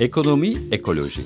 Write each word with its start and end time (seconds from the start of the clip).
Ekonomi 0.00 0.54
Ekoloji 0.70 1.22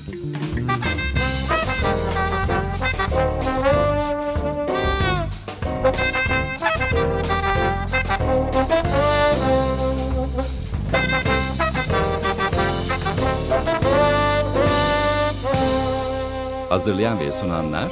Hazırlayan 16.69 17.19
ve 17.19 17.31
sunanlar 17.31 17.91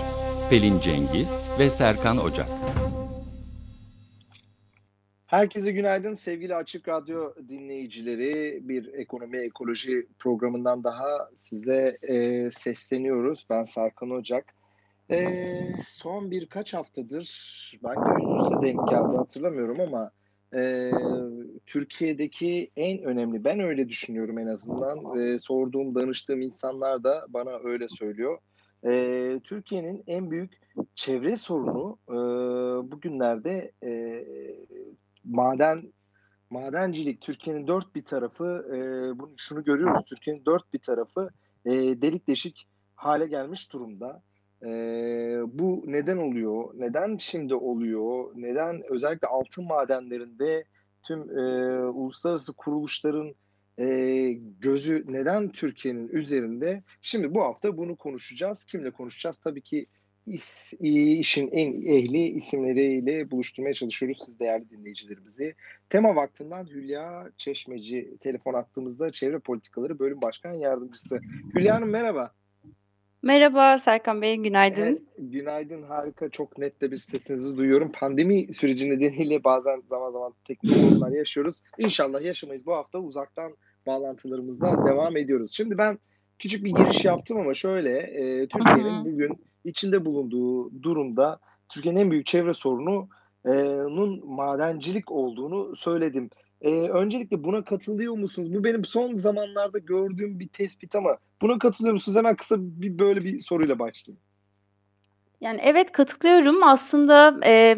Pelin 0.50 0.80
Cengiz 0.80 1.32
ve 1.60 1.70
Serkan 1.70 2.18
Ocak. 2.18 2.63
Herkese 5.44 5.72
günaydın 5.72 6.14
sevgili 6.14 6.56
Açık 6.56 6.88
Radyo 6.88 7.34
dinleyicileri. 7.50 8.60
Bir 8.70 8.94
ekonomi 8.94 9.38
ekoloji 9.38 10.08
programından 10.20 10.84
daha 10.84 11.30
size 11.36 11.98
e, 12.02 12.50
sesleniyoruz. 12.52 13.46
Ben 13.50 13.64
Serkan 13.64 14.10
Ocak. 14.10 14.54
E, 15.12 15.38
son 15.86 16.32
birkaç 16.32 16.74
haftadır, 16.74 17.26
belki 17.84 18.02
üst 18.02 18.52
üste 18.52 18.68
denk 18.68 18.90
geldi 18.90 19.18
hatırlamıyorum 19.18 19.80
ama 19.80 20.12
e, 20.56 20.92
Türkiye'deki 21.66 22.72
en 22.76 23.04
önemli, 23.04 23.44
ben 23.44 23.60
öyle 23.60 23.90
düşünüyorum 23.90 24.40
en 24.40 24.48
azından. 24.48 25.18
E, 25.20 25.40
sorduğum, 25.40 25.96
danıştığım 25.96 26.42
insanlar 26.42 27.04
da 27.04 27.26
bana 27.30 27.60
öyle 27.64 27.88
söylüyor 27.88 28.40
e, 28.86 29.40
Türkiye'nin 29.44 30.04
en 30.08 30.32
büyük 30.32 30.54
çevre 30.96 31.36
sorunu 31.36 31.98
e, 32.10 32.14
bugünlerde 32.92 33.72
e, 33.84 33.92
maden 35.24 35.94
madencilik. 36.50 37.22
Türkiye'nin 37.22 37.68
dört 37.68 37.96
bir 37.96 38.06
tarafı 38.06 38.66
e, 38.70 38.78
bunu 39.20 39.34
şunu 39.38 39.64
görüyoruz. 39.64 40.02
Türkiye'nin 40.06 40.46
dört 40.46 40.74
bir 40.74 40.80
tarafı 40.80 41.30
e, 41.66 41.72
delik 41.74 42.28
deşik 42.28 42.68
hale 42.96 43.28
gelmiş 43.28 43.74
durumda. 43.74 44.24
E, 44.64 44.68
bu 45.48 45.84
neden 45.86 46.18
oluyor? 46.18 46.74
Neden 46.76 47.18
şimdi 47.18 47.56
oluyor? 47.56 48.32
Neden 48.36 48.82
özellikle 48.90 49.28
altın 49.28 49.66
madenlerinde 49.66 50.64
tüm 51.04 51.38
e, 51.38 51.44
uluslararası 51.88 52.54
kuruluşların 52.54 53.36
e, 53.80 53.86
gözü 54.60 55.04
neden 55.08 55.50
Türkiye'nin 55.50 56.08
üzerinde? 56.08 56.84
Şimdi 57.02 57.34
bu 57.34 57.44
hafta 57.44 57.78
bunu 57.78 57.96
konuşacağız. 57.96 58.66
Kimle 58.66 58.92
konuşacağız? 58.92 59.38
Tabii 59.38 59.62
ki 59.62 59.86
is, 60.28 60.74
işin 60.80 61.48
en 61.48 61.74
ehli 61.74 62.28
isimleriyle 62.28 63.32
buluşturmaya 63.32 63.74
çalışıyoruz 63.74 64.24
siz 64.26 64.40
değerli 64.40 64.70
dinleyicilerimizi. 64.70 65.56
Tema 65.90 66.16
Vakfı'ndan 66.16 66.66
Hülya 66.66 67.32
Çeşmeci 67.38 68.18
telefon 68.20 68.54
attığımızda 68.54 69.12
Çevre 69.12 69.40
Politikaları 69.40 70.00
Bölüm 70.00 70.22
Başkan 70.22 70.54
Yardımcısı. 70.54 71.20
Hülya 71.56 71.76
Hanım 71.76 71.90
merhaba. 71.90 72.32
Merhaba 73.22 73.80
Serkan 73.80 74.22
Bey, 74.22 74.36
günaydın. 74.36 74.82
Evet, 74.82 75.02
günaydın, 75.18 75.84
harika. 75.84 76.30
Çok 76.30 76.58
net 76.58 76.82
de 76.82 76.92
bir 76.92 76.98
sesinizi 76.98 77.58
duyuyorum. 77.58 77.92
Pandemi 77.92 78.54
süreci 78.54 78.90
nedeniyle 78.90 79.44
bazen 79.44 79.82
zaman 79.90 80.12
zaman 80.12 80.34
teknik 80.44 80.76
sorunlar 80.76 81.12
yaşıyoruz. 81.12 81.62
İnşallah 81.78 82.22
yaşamayız. 82.22 82.66
Bu 82.66 82.74
hafta 82.74 83.00
uzaktan 83.00 83.56
bağlantılarımızda 83.86 84.88
devam 84.88 85.18
ediyoruz. 85.18 85.52
Şimdi 85.52 85.78
ben 85.78 85.98
küçük 86.40 86.64
bir 86.64 86.72
giriş 86.72 87.06
yaptım 87.06 87.40
ama 87.40 87.54
şöyle, 87.54 87.98
e, 87.98 88.48
Türkiye'nin 88.48 89.06
bugün 89.06 89.46
içinde 89.66 90.06
bulunduğu 90.06 90.84
durumda 90.84 91.40
Türkiye'nin 91.70 92.00
en 92.00 92.12
büyük 92.12 92.26
çevre 92.26 92.54
sorununun 92.54 94.22
madencilik 94.26 95.12
olduğunu 95.12 95.76
söyledim. 95.76 96.30
Ee, 96.62 96.90
öncelikle 96.90 97.44
buna 97.44 97.64
katılıyor 97.64 98.14
musunuz? 98.14 98.54
Bu 98.54 98.64
benim 98.64 98.86
son 98.86 99.18
zamanlarda 99.18 99.78
gördüğüm 99.80 100.40
bir 100.40 100.48
tespit 100.48 100.96
ama 100.96 101.18
buna 101.42 101.60
katılıyor 101.60 101.94
musunuz? 101.94 102.18
Hemen 102.18 102.36
kısa 102.36 102.56
bir 102.60 103.00
böyle 103.00 103.24
bir 103.24 103.42
soruyla 103.42 103.80
başlayayım. 103.80 104.22
Yani 105.42 105.60
evet 105.64 105.92
katılıyorum. 105.92 106.64
Aslında 106.64 107.40
e, 107.46 107.78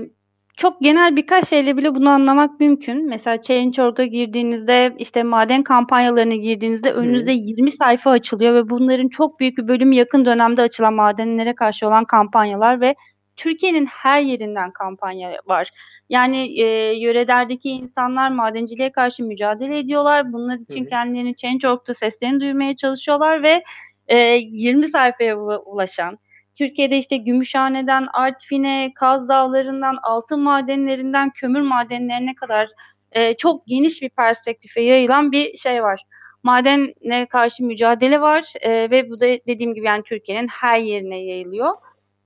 çok 0.57 0.81
genel 0.81 1.15
birkaç 1.15 1.49
şeyle 1.49 1.77
bile 1.77 1.95
bunu 1.95 2.09
anlamak 2.09 2.59
mümkün. 2.59 3.09
Mesela 3.09 3.41
Change.org'a 3.41 4.05
girdiğinizde 4.05 4.95
işte 4.97 5.23
maden 5.23 5.63
kampanyalarına 5.63 6.35
girdiğinizde 6.35 6.91
önünüze 6.91 7.31
20 7.31 7.71
sayfa 7.71 8.11
açılıyor 8.11 8.53
ve 8.53 8.69
bunların 8.69 9.07
çok 9.07 9.39
büyük 9.39 9.57
bir 9.57 9.67
bölümü 9.67 9.95
yakın 9.95 10.25
dönemde 10.25 10.61
açılan 10.61 10.93
madenlere 10.93 11.55
karşı 11.55 11.87
olan 11.87 12.05
kampanyalar 12.05 12.81
ve 12.81 12.95
Türkiye'nin 13.35 13.85
her 13.85 14.21
yerinden 14.21 14.71
kampanya 14.71 15.37
var. 15.45 15.69
Yani 16.09 16.61
e, 16.61 16.65
yörelerdeki 16.99 17.69
insanlar 17.69 18.29
madenciliğe 18.29 18.91
karşı 18.91 19.23
mücadele 19.23 19.79
ediyorlar. 19.79 20.33
Bunlar 20.33 20.57
için 20.57 20.85
hı. 20.85 20.89
kendilerini 20.89 21.35
Change.org'da 21.35 21.93
seslerini 21.93 22.39
duyurmaya 22.39 22.75
çalışıyorlar 22.75 23.43
ve 23.43 23.63
e, 24.07 24.17
20 24.17 24.89
sayfaya 24.89 25.37
ulaşan, 25.39 26.17
Türkiye'de 26.55 26.97
işte 26.97 27.17
Gümüşhane'den 27.17 28.07
Artvin'e, 28.13 28.91
Kaz 28.95 29.29
Dağları'ndan, 29.29 29.97
altın 30.03 30.39
madenlerinden 30.39 31.29
kömür 31.29 31.61
madenlerine 31.61 32.35
kadar 32.35 32.69
e, 33.11 33.33
çok 33.33 33.67
geniş 33.67 34.01
bir 34.01 34.09
perspektife 34.09 34.81
yayılan 34.81 35.31
bir 35.31 35.57
şey 35.57 35.83
var. 35.83 36.01
Madene 36.43 37.25
karşı 37.25 37.63
mücadele 37.63 38.21
var 38.21 38.53
e, 38.61 38.91
ve 38.91 39.09
bu 39.09 39.19
da 39.19 39.25
dediğim 39.25 39.73
gibi 39.73 39.85
yani 39.85 40.03
Türkiye'nin 40.03 40.47
her 40.47 40.79
yerine 40.79 41.17
yayılıyor. 41.23 41.73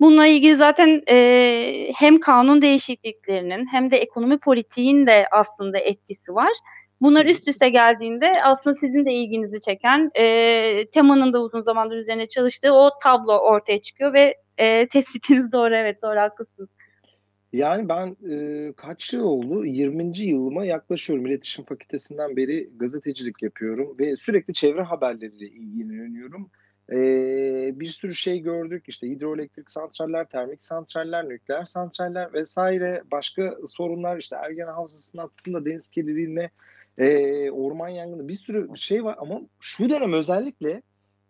Bununla 0.01 0.25
ilgili 0.25 0.55
zaten 0.55 1.01
e, 1.09 1.91
hem 1.95 2.19
kanun 2.19 2.61
değişikliklerinin 2.61 3.67
hem 3.71 3.91
de 3.91 3.97
ekonomi 3.97 4.39
politiğin 4.39 5.07
de 5.07 5.27
aslında 5.31 5.77
etkisi 5.77 6.35
var. 6.35 6.51
Bunlar 7.01 7.25
üst 7.25 7.47
üste 7.47 7.69
geldiğinde 7.69 8.33
aslında 8.43 8.75
sizin 8.75 9.05
de 9.05 9.13
ilginizi 9.13 9.59
çeken 9.59 10.11
e, 10.15 10.85
temanın 10.93 11.33
da 11.33 11.41
uzun 11.41 11.61
zamandır 11.61 11.97
üzerine 11.97 12.27
çalıştığı 12.27 12.73
o 12.73 12.91
tablo 13.03 13.37
ortaya 13.37 13.81
çıkıyor 13.81 14.13
ve 14.13 14.35
e, 14.57 14.87
tespitiniz 14.91 15.51
doğru 15.51 15.75
evet 15.75 16.01
doğru 16.01 16.19
haklısınız. 16.19 16.69
Yani 17.53 17.89
ben 17.89 18.17
e, 18.29 18.73
kaç 18.73 19.13
yıl 19.13 19.23
oldu? 19.23 19.65
20. 19.65 20.19
yılıma 20.19 20.65
yaklaşıyorum. 20.65 21.25
İletişim 21.25 21.65
fakültesinden 21.65 22.35
beri 22.37 22.69
gazetecilik 22.77 23.43
yapıyorum 23.43 23.95
ve 23.99 24.15
sürekli 24.15 24.53
çevre 24.53 24.81
haberleriyle 24.81 25.45
ilgileniyorum. 25.45 26.51
E, 26.91 26.99
bir 27.79 27.87
sürü 27.87 28.15
şey 28.15 28.39
gördük. 28.39 28.83
İşte 28.87 29.07
hidroelektrik 29.07 29.71
santraller, 29.71 30.25
termik 30.29 30.63
santraller, 30.63 31.29
nükleer 31.29 31.65
santraller 31.65 32.33
vesaire 32.33 33.03
başka 33.11 33.57
sorunlar 33.67 34.17
işte 34.17 34.35
Ergen 34.35 34.67
Havzası'nın 34.67 35.23
altında 35.23 35.65
deniz 35.65 35.89
kirliliğine 35.89 36.49
e, 36.99 37.51
orman 37.51 37.89
yangını 37.89 38.27
bir 38.27 38.37
sürü 38.37 38.77
şey 38.77 39.03
var 39.03 39.15
ama 39.19 39.41
şu 39.59 39.89
dönem 39.89 40.13
özellikle 40.13 40.81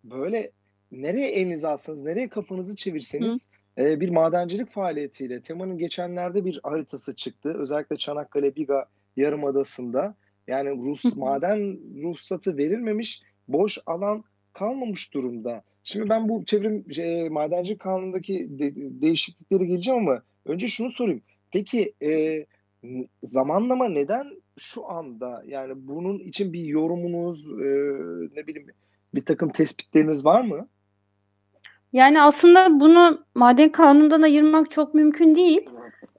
böyle 0.04 0.50
nereye 0.92 1.30
elinizi 1.30 1.68
alsanız, 1.68 2.02
nereye 2.02 2.28
kafanızı 2.28 2.76
çevirseniz 2.76 3.48
e, 3.78 4.00
bir 4.00 4.08
madencilik 4.08 4.70
faaliyetiyle 4.70 5.40
temanın 5.42 5.78
geçenlerde 5.78 6.44
bir 6.44 6.60
haritası 6.62 7.16
çıktı. 7.16 7.54
Özellikle 7.58 7.96
Çanakkale 7.96 8.56
Biga 8.56 8.84
Yarımadası'nda 9.16 10.14
yani 10.48 10.70
Rus 10.70 11.16
maden 11.16 11.78
ruhsatı 12.02 12.56
verilmemiş 12.56 13.22
boş 13.48 13.78
alan 13.86 14.24
kalmamış 14.52 15.14
durumda. 15.14 15.62
Şimdi 15.84 16.08
ben 16.08 16.28
bu 16.28 16.44
çevrim 16.44 16.84
e, 16.98 17.28
madencilik 17.28 17.80
kanunundaki 17.80 18.58
de, 18.58 18.72
değişikliklere 18.76 19.64
geleceğim 19.64 20.08
ama 20.08 20.22
önce 20.46 20.68
şunu 20.68 20.90
sorayım. 20.90 21.22
Peki 21.50 21.94
e, 22.02 22.44
zamanlama 23.22 23.88
neden 23.88 24.30
şu 24.60 24.90
anda 24.90 25.42
yani 25.46 25.72
bunun 25.76 26.18
için 26.18 26.52
bir 26.52 26.64
yorumunuz 26.64 27.46
e, 27.46 27.68
ne 28.36 28.46
bileyim 28.46 28.68
bir 29.14 29.24
takım 29.24 29.52
tespitleriniz 29.52 30.24
var 30.24 30.40
mı? 30.40 30.68
Yani 31.92 32.22
aslında 32.22 32.80
bunu 32.80 33.24
maden 33.34 33.68
kanunundan 33.68 34.22
ayırmak 34.22 34.70
çok 34.70 34.94
mümkün 34.94 35.34
değil. 35.34 35.70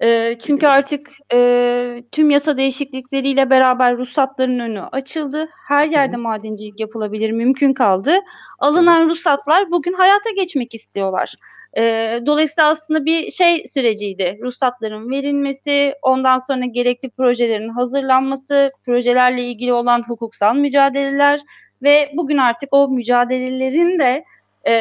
E, 0.02 0.38
çünkü 0.40 0.68
artık 0.68 1.10
e, 1.34 2.04
tüm 2.12 2.30
yasa 2.30 2.58
değişiklikleriyle 2.58 3.50
beraber 3.50 3.98
ruhsatların 3.98 4.60
önü 4.60 4.82
açıldı. 4.82 5.50
Her 5.68 5.88
yerde 5.88 6.16
Hı. 6.16 6.20
madencilik 6.20 6.80
yapılabilir, 6.80 7.32
mümkün 7.32 7.74
kaldı. 7.74 8.16
Alınan 8.60 9.10
ruhsatlar 9.10 9.72
bugün 9.72 9.94
hayata 9.94 10.30
geçmek 10.30 10.76
istiyorlar. 10.76 11.36
E, 11.78 11.82
dolayısıyla 12.26 12.70
aslında 12.70 13.06
bir 13.06 13.32
şey 13.32 13.68
süreciydi. 13.68 14.40
Ruhsatların 14.42 15.10
verilmesi, 15.10 15.96
ondan 16.02 16.40
sonra 16.40 16.66
gerekli 16.66 17.10
projelerin 17.10 17.70
hazırlanması, 17.70 18.72
projelerle 18.86 19.44
ilgili 19.44 19.74
olan 19.74 20.04
hukuksal 20.08 20.56
mücadeleler 20.56 21.40
ve 21.82 22.12
bugün 22.14 22.38
artık 22.38 22.70
o 22.72 22.88
mücadelelerin 22.90 24.00
de 24.00 24.24
e, 24.64 24.74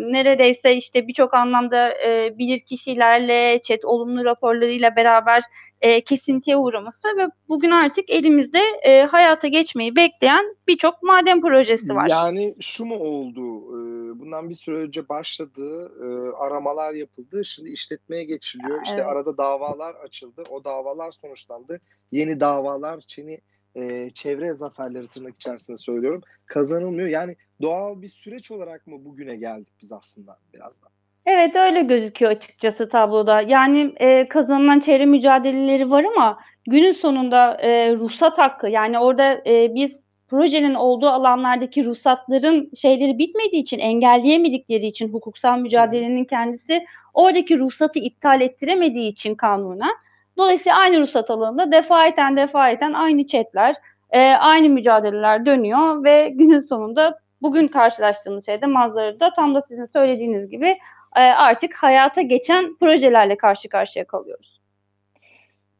neredeyse 0.00 0.76
işte 0.76 1.08
birçok 1.08 1.34
anlamda 1.34 1.90
e, 2.06 2.38
bilir 2.38 2.60
kişilerle, 2.60 3.60
chat 3.62 3.84
olumlu 3.84 4.24
raporlarıyla 4.24 4.96
beraber 4.96 5.42
e, 5.80 6.00
kesintiye 6.00 6.56
uğraması 6.56 7.08
ve 7.08 7.28
bugün 7.48 7.70
artık 7.70 8.10
elimizde 8.10 8.60
e, 8.82 9.02
hayata 9.02 9.48
geçmeyi 9.48 9.96
bekleyen 9.96 10.56
birçok 10.68 11.02
maden 11.02 11.40
projesi 11.40 11.94
var. 11.94 12.08
Yani 12.10 12.54
şu 12.60 12.84
mu 12.84 12.96
oldu? 12.96 13.40
E, 13.42 13.80
bundan 14.18 14.50
bir 14.50 14.54
süre 14.54 14.78
önce 14.78 15.08
başladı, 15.08 15.92
e, 16.02 16.36
aramalar 16.36 16.92
yapıldı. 16.92 17.44
Şimdi 17.44 17.70
işletmeye 17.70 18.24
geçiliyor. 18.24 18.82
İşte 18.82 18.96
Evet. 18.96 19.06
arada 19.06 19.36
davalar 19.36 19.94
açıldı. 19.94 20.42
O 20.50 20.64
davalar 20.64 21.12
sonuçlandı. 21.12 21.80
Yeni 22.12 22.40
davalar, 22.40 23.00
Çin'i 23.00 23.40
e, 23.74 24.10
çevre 24.10 24.54
zaferleri 24.54 25.08
tırnak 25.08 25.36
içerisinde 25.36 25.78
söylüyorum 25.78 26.22
kazanılmıyor. 26.46 27.08
Yani 27.08 27.36
doğal 27.62 28.02
bir 28.02 28.08
süreç 28.08 28.50
olarak 28.50 28.86
mı 28.86 29.04
bugüne 29.04 29.36
geldik 29.36 29.74
biz 29.82 29.92
aslında 29.92 30.38
birazdan? 30.54 30.90
Evet 31.26 31.56
öyle 31.56 31.82
gözüküyor 31.82 32.32
açıkçası 32.32 32.88
tabloda. 32.88 33.40
Yani 33.40 33.92
e, 33.96 34.28
kazanılan 34.28 34.80
çevre 34.80 35.06
mücadeleleri 35.06 35.90
var 35.90 36.04
ama 36.04 36.38
günün 36.66 36.92
sonunda 36.92 37.54
e, 37.54 37.96
ruhsat 37.96 38.38
hakkı 38.38 38.68
yani 38.68 38.98
orada 38.98 39.34
e, 39.46 39.74
biz 39.74 40.07
projenin 40.28 40.74
olduğu 40.74 41.08
alanlardaki 41.08 41.84
ruhsatların 41.84 42.70
şeyleri 42.74 43.18
bitmediği 43.18 43.62
için 43.62 43.78
engelleyemedikleri 43.78 44.86
için 44.86 45.08
hukuksal 45.08 45.58
mücadelenin 45.58 46.24
kendisi 46.24 46.84
oradaki 47.14 47.58
ruhsatı 47.58 47.98
iptal 47.98 48.40
ettiremediği 48.40 49.12
için 49.12 49.34
kanuna 49.34 49.88
dolayısıyla 50.36 50.78
aynı 50.78 51.00
ruhsat 51.00 51.30
alanında 51.30 51.72
defaeten 51.72 52.36
defaeten 52.36 52.92
aynı 52.92 53.26
chatler 53.26 53.76
e, 54.10 54.20
aynı 54.20 54.68
mücadeleler 54.68 55.46
dönüyor 55.46 56.04
ve 56.04 56.28
günün 56.28 56.58
sonunda 56.58 57.18
bugün 57.42 57.68
karşılaştığımız 57.68 58.46
şeyde 58.46 58.66
manzarada 58.66 59.32
tam 59.32 59.54
da 59.54 59.60
sizin 59.60 59.86
söylediğiniz 59.86 60.48
gibi 60.48 60.78
e, 61.16 61.20
artık 61.20 61.74
hayata 61.74 62.22
geçen 62.22 62.76
projelerle 62.76 63.36
karşı 63.36 63.68
karşıya 63.68 64.06
kalıyoruz. 64.06 64.60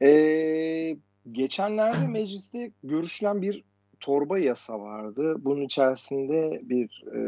Ee, 0.03 0.97
geçenlerde 1.33 2.07
mecliste 2.07 2.71
görüşülen 2.83 3.43
bir 3.43 3.65
torba 4.01 4.39
yasa 4.39 4.81
vardı. 4.81 5.35
Bunun 5.39 5.63
içerisinde 5.63 6.61
bir 6.63 7.05
e, 7.15 7.21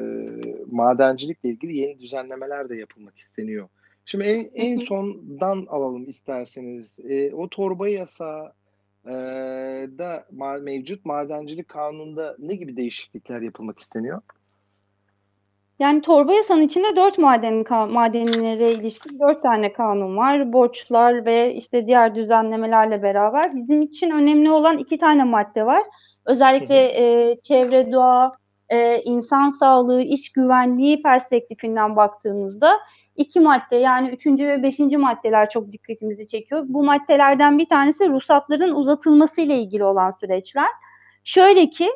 madencilikle 0.70 1.48
ilgili 1.48 1.76
yeni 1.78 2.00
düzenlemeler 2.00 2.68
de 2.68 2.76
yapılmak 2.76 3.18
isteniyor. 3.18 3.68
Şimdi 4.04 4.24
en, 4.24 4.46
en 4.54 4.78
sondan 4.78 5.66
alalım 5.68 6.08
isterseniz. 6.08 7.00
E, 7.08 7.34
o 7.34 7.48
torba 7.48 7.88
yasa 7.88 8.52
e, 9.06 9.10
da 9.98 10.24
ma- 10.36 10.62
mevcut 10.62 11.04
madencilik 11.04 11.68
kanununda 11.68 12.36
ne 12.38 12.54
gibi 12.54 12.76
değişiklikler 12.76 13.40
yapılmak 13.40 13.78
isteniyor? 13.78 14.22
Yani 15.80 16.00
torba 16.02 16.34
yasanın 16.34 16.62
içinde 16.62 16.96
dört 16.96 17.18
maden 17.18 17.64
madenlere 17.90 18.72
ilişkin 18.72 19.18
dört 19.20 19.42
tane 19.42 19.72
kanun 19.72 20.16
var. 20.16 20.52
Borçlar 20.52 21.24
ve 21.24 21.54
işte 21.54 21.86
diğer 21.86 22.14
düzenlemelerle 22.14 23.02
beraber 23.02 23.56
bizim 23.56 23.82
için 23.82 24.10
önemli 24.10 24.50
olan 24.50 24.78
iki 24.78 24.98
tane 24.98 25.24
madde 25.24 25.66
var. 25.66 25.82
Özellikle 26.26 26.76
e, 26.76 27.36
çevre, 27.42 27.92
doğa, 27.92 28.32
e, 28.68 29.02
insan 29.02 29.50
sağlığı, 29.50 30.02
iş 30.02 30.32
güvenliği 30.32 31.02
perspektifinden 31.02 31.96
baktığımızda 31.96 32.78
iki 33.16 33.40
madde 33.40 33.76
yani 33.76 34.08
üçüncü 34.08 34.46
ve 34.46 34.62
beşinci 34.62 34.96
maddeler 34.96 35.50
çok 35.50 35.72
dikkatimizi 35.72 36.26
çekiyor. 36.26 36.64
Bu 36.68 36.84
maddelerden 36.84 37.58
bir 37.58 37.68
tanesi 37.68 38.08
ruhsatların 38.08 38.74
uzatılması 38.74 39.40
ile 39.40 39.58
ilgili 39.58 39.84
olan 39.84 40.10
süreçler. 40.10 40.68
Şöyle 41.24 41.70
ki 41.70 41.90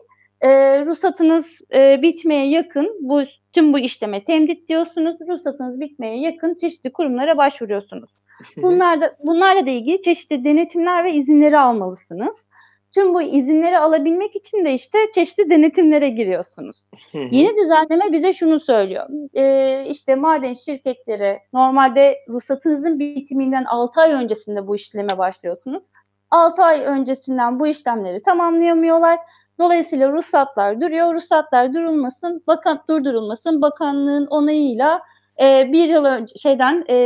e, 0.45 0.81
ruhsatınız 0.85 1.59
e, 1.75 2.03
bitmeye 2.03 2.49
yakın 2.49 2.97
bu 3.01 3.23
tüm 3.53 3.73
bu 3.73 3.79
işleme 3.79 4.25
temdit 4.25 4.69
diyorsunuz. 4.69 5.19
Ruhsatınız 5.29 5.81
bitmeye 5.81 6.21
yakın 6.21 6.55
çeşitli 6.55 6.93
kurumlara 6.93 7.37
başvuruyorsunuz. 7.37 8.11
Bunlar 8.57 9.01
da, 9.01 9.17
bunlarla 9.27 9.67
da 9.67 9.71
ilgili 9.71 10.03
çeşitli 10.03 10.45
denetimler 10.45 11.05
ve 11.05 11.13
izinleri 11.13 11.59
almalısınız. 11.59 12.49
Tüm 12.95 13.15
bu 13.15 13.23
izinleri 13.23 13.79
alabilmek 13.79 14.37
için 14.37 14.65
de 14.65 14.75
işte 14.75 14.99
çeşitli 15.15 15.51
denetimlere 15.51 16.09
giriyorsunuz. 16.09 16.87
Yeni 17.31 17.57
düzenleme 17.57 18.13
bize 18.13 18.33
şunu 18.33 18.61
söylüyor. 18.61 19.09
Ee, 19.35 19.87
işte 19.89 20.15
maden 20.15 20.53
şirketleri 20.53 21.39
normalde 21.53 22.19
ruhsatınızın 22.29 22.99
bitiminden 22.99 23.65
6 23.65 24.01
ay 24.01 24.13
öncesinde 24.13 24.67
bu 24.67 24.75
işleme 24.75 25.19
başlıyorsunuz. 25.19 25.85
6 26.31 26.63
ay 26.63 26.81
öncesinden 26.81 27.61
bu 27.61 27.67
işlemleri 27.67 28.23
tamamlayamıyorlar. 28.23 29.19
Dolayısıyla 29.59 30.13
ruhsatlar 30.13 30.81
duruyor. 30.81 31.15
Ruhsatlar 31.15 31.75
durulmasın, 31.75 32.43
bakan 32.47 32.83
durdurulmasın. 32.89 33.63
Bakanlığın 33.63 34.27
onayıyla 34.27 35.03
e, 35.41 35.73
bir 35.73 35.89
yıl 35.89 36.05
önce 36.05 36.35
şeyden 36.39 36.85
e, 36.89 36.97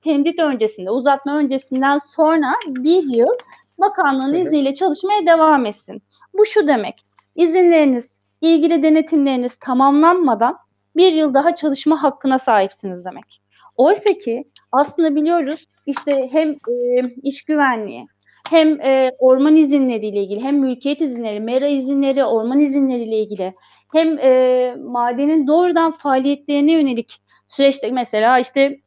temdit 0.00 0.38
öncesinde, 0.38 0.90
uzatma 0.90 1.36
öncesinden 1.36 1.98
sonra 1.98 2.54
bir 2.66 3.16
yıl 3.16 3.32
bakanlığın 3.78 4.34
izniyle 4.34 4.74
çalışmaya 4.74 5.26
devam 5.26 5.66
etsin. 5.66 6.02
Bu 6.38 6.46
şu 6.46 6.66
demek. 6.66 7.04
İzinleriniz, 7.36 8.20
ilgili 8.40 8.82
denetimleriniz 8.82 9.56
tamamlanmadan 9.56 10.58
bir 10.96 11.12
yıl 11.12 11.34
daha 11.34 11.54
çalışma 11.54 12.02
hakkına 12.02 12.38
sahipsiniz 12.38 13.04
demek. 13.04 13.40
Oysa 13.76 14.12
ki 14.12 14.44
aslında 14.72 15.14
biliyoruz 15.14 15.64
işte 15.86 16.28
hem 16.32 16.50
e, 16.50 17.02
iş 17.22 17.44
güvenliği, 17.44 18.06
hem 18.50 18.80
e, 18.80 19.12
orman 19.18 19.56
izinleriyle 19.56 20.22
ilgili, 20.22 20.42
hem 20.42 20.58
mülkiyet 20.58 21.00
izinleri, 21.00 21.40
mera 21.40 21.66
izinleri, 21.66 22.24
orman 22.24 22.60
izinleriyle 22.60 23.18
ilgili, 23.18 23.54
hem 23.92 24.18
e, 24.18 24.74
madenin 24.78 25.46
doğrudan 25.46 25.92
faaliyetlerine 25.92 26.72
yönelik 26.72 27.22
süreçte 27.46 27.90
mesela 27.90 28.38
işte 28.38 28.80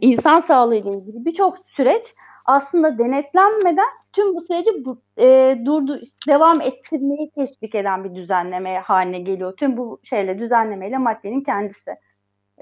insan 0.00 0.40
sağlığı 0.40 0.76
ile 0.76 0.90
ilgili 0.90 1.24
birçok 1.24 1.58
süreç 1.66 2.04
aslında 2.46 2.98
denetlenmeden 2.98 3.88
tüm 4.12 4.34
bu 4.34 4.40
süreci 4.40 4.70
e, 5.18 5.58
durdu 5.64 6.00
devam 6.28 6.60
ettirmeyi 6.60 7.30
teşvik 7.30 7.74
eden 7.74 8.04
bir 8.04 8.14
düzenleme 8.14 8.78
haline 8.78 9.20
geliyor. 9.20 9.56
Tüm 9.56 9.76
bu 9.76 10.00
şeyle 10.02 10.38
düzenlemeyle 10.38 10.98
maddenin 10.98 11.40
kendisi. 11.40 11.94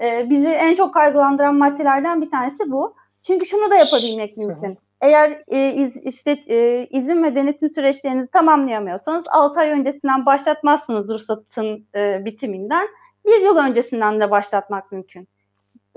E, 0.01 0.29
bizi 0.29 0.47
en 0.47 0.75
çok 0.75 0.93
kaygılandıran 0.93 1.55
maddelerden 1.55 2.21
bir 2.21 2.31
tanesi 2.31 2.71
bu. 2.71 2.95
Çünkü 3.23 3.45
şunu 3.45 3.69
da 3.69 3.75
yapabilmek 3.75 4.37
mümkün. 4.37 4.77
Eğer 5.01 5.43
e, 5.47 5.73
iz, 5.73 5.97
işte 5.97 6.31
e, 6.31 6.87
izin 6.87 7.23
ve 7.23 7.35
denetim 7.35 7.69
süreçlerinizi 7.69 8.31
tamamlayamıyorsanız 8.31 9.25
6 9.27 9.59
ay 9.59 9.69
öncesinden 9.69 10.25
başlatmazsınız 10.25 11.09
ruhsatın 11.09 11.87
e, 11.95 12.25
bitiminden. 12.25 12.87
Bir 13.25 13.41
yıl 13.41 13.57
öncesinden 13.57 14.19
de 14.19 14.31
başlatmak 14.31 14.91
mümkün. 14.91 15.27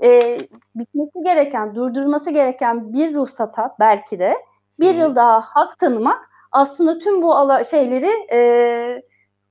E, 0.03 0.19
bitmesi 0.75 1.23
gereken, 1.23 1.75
durdurması 1.75 2.31
gereken 2.31 2.93
bir 2.93 3.13
ruhsata 3.13 3.75
belki 3.79 4.19
de 4.19 4.35
bir 4.79 4.93
Hı-hı. 4.93 4.99
yıl 4.99 5.15
daha 5.15 5.41
hak 5.41 5.79
tanımak 5.79 6.29
aslında 6.51 6.99
tüm 6.99 7.21
bu 7.21 7.35
ala 7.35 7.63
şeyleri 7.63 8.11
e, 8.31 9.01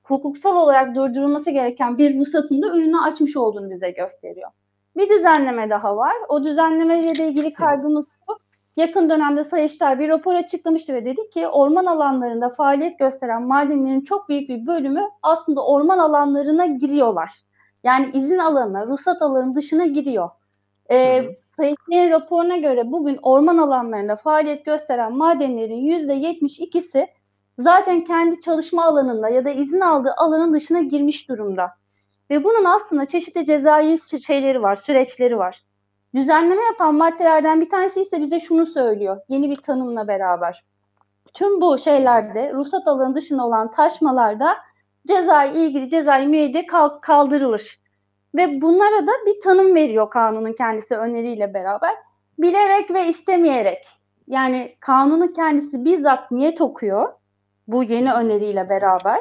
hukuksal 0.03 0.55
olarak 0.55 0.95
durdurulması 0.95 1.51
gereken 1.51 1.97
bir 1.97 2.19
ruhsatın 2.19 2.61
da 2.61 2.67
önünü 2.67 2.99
açmış 2.99 3.37
olduğunu 3.37 3.71
bize 3.71 3.91
gösteriyor. 3.91 4.49
Bir 4.97 5.09
düzenleme 5.09 5.69
daha 5.69 5.97
var. 5.97 6.13
O 6.29 6.43
düzenlemeyle 6.43 7.27
ilgili 7.27 7.53
kaygımız 7.53 8.05
şu. 8.05 8.44
Yakın 8.75 9.09
dönemde 9.09 9.43
Sayıştay 9.43 9.99
bir 9.99 10.09
rapor 10.09 10.35
açıklamıştı 10.35 10.93
ve 10.93 11.05
dedi 11.05 11.29
ki 11.29 11.47
orman 11.47 11.85
alanlarında 11.85 12.49
faaliyet 12.49 12.99
gösteren 12.99 13.43
madenlerin 13.43 14.01
çok 14.01 14.29
büyük 14.29 14.49
bir 14.49 14.67
bölümü 14.67 15.03
aslında 15.23 15.65
orman 15.65 15.99
alanlarına 15.99 16.65
giriyorlar. 16.65 17.31
Yani 17.83 18.09
izin 18.13 18.37
alanına, 18.37 18.85
ruhsat 18.85 19.21
alanının 19.21 19.55
dışına 19.55 19.85
giriyor. 19.85 20.29
Ee, 20.91 21.23
Sayıştay'ın 21.57 22.11
raporuna 22.11 22.57
göre 22.57 22.91
bugün 22.91 23.19
orman 23.21 23.57
alanlarında 23.57 24.15
faaliyet 24.15 24.65
gösteren 24.65 25.13
madenlerin 25.13 25.85
%72'si 25.85 27.07
zaten 27.59 28.03
kendi 28.03 28.41
çalışma 28.41 28.85
alanında 28.85 29.29
ya 29.29 29.45
da 29.45 29.49
izin 29.49 29.81
aldığı 29.81 30.13
alanın 30.17 30.53
dışına 30.53 30.81
girmiş 30.81 31.29
durumda. 31.29 31.71
Ve 32.29 32.43
bunun 32.43 32.65
aslında 32.65 33.05
çeşitli 33.05 33.45
cezai 33.45 33.97
şeyleri 34.27 34.61
var, 34.61 34.75
süreçleri 34.75 35.37
var. 35.37 35.63
Düzenleme 36.15 36.63
yapan 36.63 36.95
maddelerden 36.95 37.61
bir 37.61 37.69
tanesi 37.69 38.01
ise 38.01 38.21
bize 38.21 38.39
şunu 38.39 38.65
söylüyor, 38.65 39.17
yeni 39.29 39.49
bir 39.49 39.55
tanımla 39.55 40.07
beraber. 40.07 40.63
Tüm 41.33 41.61
bu 41.61 41.77
şeylerde, 41.77 42.53
ruhsat 42.53 42.87
alanı 42.87 43.15
dışında 43.15 43.45
olan 43.45 43.71
taşmalarda 43.71 44.57
cezai 45.07 45.57
ilgili 45.57 45.89
cezai 45.89 46.27
müeyyide 46.27 46.65
kaldırılır. 47.01 47.79
Ve 48.35 48.61
bunlara 48.61 49.07
da 49.07 49.11
bir 49.25 49.41
tanım 49.41 49.75
veriyor 49.75 50.09
kanunun 50.09 50.53
kendisi 50.53 50.97
öneriyle 50.97 51.53
beraber. 51.53 51.95
Bilerek 52.39 52.91
ve 52.91 53.07
istemeyerek. 53.07 53.87
Yani 54.27 54.75
kanunun 54.79 55.27
kendisi 55.27 55.85
bizzat 55.85 56.31
niyet 56.31 56.61
okuyor 56.61 57.13
bu 57.67 57.83
yeni 57.83 58.13
öneriyle 58.13 58.69
beraber. 58.69 59.19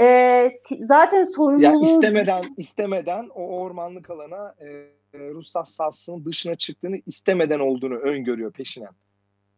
Ee, 0.00 0.52
zaten 0.80 1.24
sorumluluğu... 1.24 1.86
Ya 1.86 1.96
istemeden, 1.96 2.44
istemeden 2.56 3.28
o 3.34 3.60
ormanlık 3.60 4.10
alana 4.10 4.54
e, 4.60 4.97
ruhsat 5.14 5.68
sahasının 5.68 6.24
dışına 6.24 6.54
çıktığını 6.54 6.96
istemeden 7.06 7.60
olduğunu 7.60 7.94
öngörüyor 7.94 8.52
peşinen. 8.52 8.90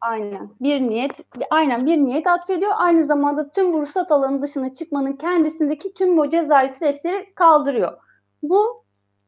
Aynen. 0.01 0.51
Bir 0.61 0.81
niyet, 0.81 1.13
aynen 1.51 1.87
bir 1.87 1.97
niyet 1.97 2.27
atfediyor. 2.27 2.73
Aynı 2.75 3.07
zamanda 3.07 3.51
tüm 3.51 3.73
bu 3.73 3.81
ruhsat 3.81 4.13
alanı 4.13 4.43
dışına 4.43 4.75
çıkmanın 4.75 5.13
kendisindeki 5.13 5.95
tüm 5.95 6.19
o 6.19 6.31
cezai 6.31 6.69
süreçleri 6.69 7.35
kaldırıyor. 7.35 7.99
Bu 8.43 8.85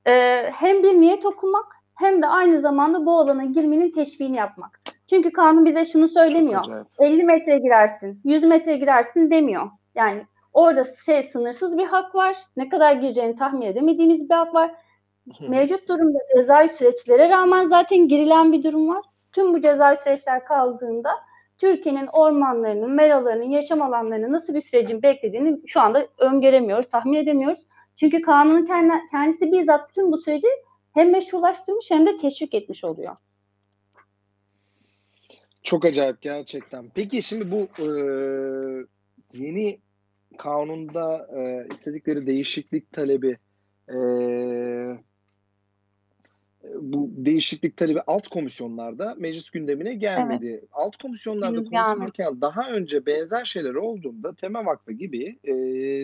e, 0.07 0.12
hem 0.50 0.83
bir 0.83 0.93
niyet 0.93 1.26
okumak 1.26 1.67
hem 1.95 2.23
de 2.23 2.26
aynı 2.26 2.61
zamanda 2.61 3.07
bu 3.07 3.19
alana 3.19 3.45
girmenin 3.45 3.91
teşviğini 3.91 4.37
yapmak. 4.37 4.81
Çünkü 5.11 5.33
kanun 5.33 5.64
bize 5.64 5.85
şunu 5.85 6.09
söylemiyor. 6.09 6.64
50 6.99 7.25
metre 7.25 7.59
girersin, 7.59 8.21
100 8.25 8.43
metre 8.43 8.76
girersin 8.76 9.31
demiyor. 9.31 9.71
Yani 9.95 10.26
orada 10.52 10.85
şey 11.07 11.23
sınırsız 11.23 11.79
bir 11.79 11.87
hak 11.87 12.14
var. 12.14 12.37
Ne 12.57 12.69
kadar 12.69 12.93
gireceğini 12.93 13.37
tahmin 13.37 13.67
edemediğiniz 13.67 14.31
bir 14.31 14.35
hak 14.35 14.55
var. 14.55 14.71
Mevcut 15.41 15.88
durumda 15.88 16.19
cezai 16.37 16.69
süreçlere 16.69 17.29
rağmen 17.29 17.69
zaten 17.69 18.09
girilen 18.09 18.52
bir 18.52 18.62
durum 18.62 18.88
var. 18.88 19.05
Tüm 19.33 19.55
bu 19.55 19.61
cezai 19.61 19.97
süreçler 19.97 20.45
kaldığında 20.45 21.11
Türkiye'nin 21.59 22.07
ormanlarının, 22.07 22.91
meralarının, 22.91 23.50
yaşam 23.50 23.83
alanlarının 23.83 24.33
nasıl 24.33 24.55
bir 24.55 24.62
sürecin 24.62 25.02
beklediğini 25.02 25.61
şu 25.67 25.81
anda 25.81 26.07
öngöremiyoruz, 26.19 26.91
tahmin 26.91 27.19
edemiyoruz. 27.19 27.59
Çünkü 27.97 28.23
kanunun 28.23 28.67
kendisi 29.11 29.52
bizzat 29.52 29.95
tüm 29.95 30.12
bu 30.12 30.19
süreci 30.19 30.47
hem 30.95 31.12
meşrulaştırmış 31.12 31.91
hem 31.91 32.07
de 32.07 32.17
teşvik 32.17 32.55
etmiş 32.55 32.85
oluyor. 32.85 33.17
Çok 35.62 35.85
acayip 35.85 36.23
gerçekten. 36.23 36.85
Peki 36.95 37.23
şimdi 37.23 37.50
bu 37.50 37.69
e, 37.83 37.87
yeni 39.35 39.79
kanunda 40.38 41.29
e, 41.37 41.67
istedikleri 41.75 42.26
değişiklik 42.26 42.93
talebi 42.93 43.37
e, 43.88 43.97
bu 46.81 47.11
değişiklik 47.16 47.76
talebi 47.76 48.00
alt 48.07 48.28
komisyonlarda 48.28 49.14
meclis 49.19 49.50
gündemine 49.50 49.95
gelmedi. 49.95 50.47
Evet. 50.47 50.64
Alt 50.73 50.97
komisyonlarda 50.97 51.57
Henüz 51.57 51.71
konuşulurken 51.71 52.26
gelmedi. 52.26 52.40
daha 52.40 52.71
önce 52.71 53.07
benzer 53.07 53.45
şeyler 53.45 53.75
olduğunda 53.75 54.35
Tema 54.35 54.66
Vakfı 54.66 54.92
gibi 54.92 55.38
e, 55.45 55.54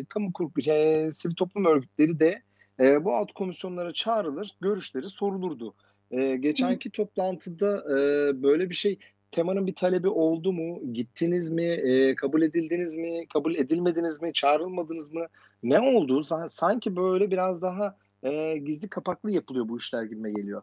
kamu 0.05 0.33
kurulu, 0.33 0.53
e, 0.67 1.11
sivil 1.13 1.35
toplum 1.35 1.65
örgütleri 1.65 2.21
de 2.21 2.43
e, 2.81 3.05
bu 3.05 3.15
alt 3.15 3.33
komisyonlara 3.33 3.93
çağrılır, 3.93 4.57
görüşleri 4.61 5.09
sorulurdu. 5.11 5.75
E, 6.11 6.37
geçenki 6.37 6.89
Hı. 6.89 6.93
toplantıda 6.93 7.85
e, 7.91 7.97
böyle 8.43 8.71
bir 8.71 8.75
şey 8.75 8.99
temanın 9.31 9.67
bir 9.67 9.75
talebi 9.75 10.09
oldu 10.09 10.53
mu? 10.53 10.93
Gittiniz 10.93 11.51
mi? 11.51 11.65
E, 11.65 12.15
kabul 12.15 12.43
edildiniz 12.43 12.97
mi? 12.97 13.27
Kabul 13.33 13.55
edilmediniz 13.55 14.23
mi? 14.23 14.33
Çağrılmadınız 14.33 15.13
mı? 15.13 15.27
Ne 15.63 15.81
oldu? 15.81 16.23
Sanki 16.49 16.97
böyle 16.97 17.31
biraz 17.31 17.63
daha 17.63 17.97
e, 18.23 18.57
gizli 18.57 18.89
kapaklı 18.89 19.31
yapılıyor 19.31 19.69
bu 19.69 19.79
işler 19.79 20.03
gibime 20.03 20.33
geliyor. 20.33 20.63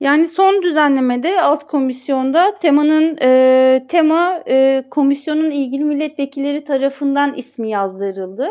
Yani 0.00 0.28
son 0.28 0.62
düzenlemede 0.62 1.42
alt 1.42 1.66
komisyonda 1.66 2.58
temanın 2.58 3.18
e, 3.22 3.86
tema 3.88 4.42
e, 4.48 4.84
komisyonun 4.90 5.50
ilgili 5.50 5.84
milletvekilleri 5.84 6.64
tarafından 6.64 7.34
ismi 7.34 7.70
yazdırıldı. 7.70 8.48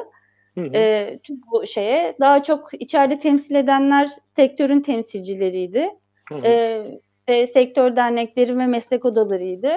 Hı 0.55 0.61
hı. 0.61 0.77
E, 0.77 1.19
tüm 1.23 1.41
bu 1.51 1.65
şeye 1.67 2.15
daha 2.19 2.43
çok 2.43 2.69
içeride 2.81 3.19
temsil 3.19 3.55
edenler 3.55 4.09
sektörün 4.35 4.81
temsilcileriydi. 4.81 5.89
Hı 6.29 6.35
hı. 6.35 6.47
E, 6.47 6.85
e, 7.27 7.47
sektör 7.47 7.95
dernekleri 7.95 8.57
ve 8.57 8.67
meslek 8.67 9.05
odalarıydı. 9.05 9.71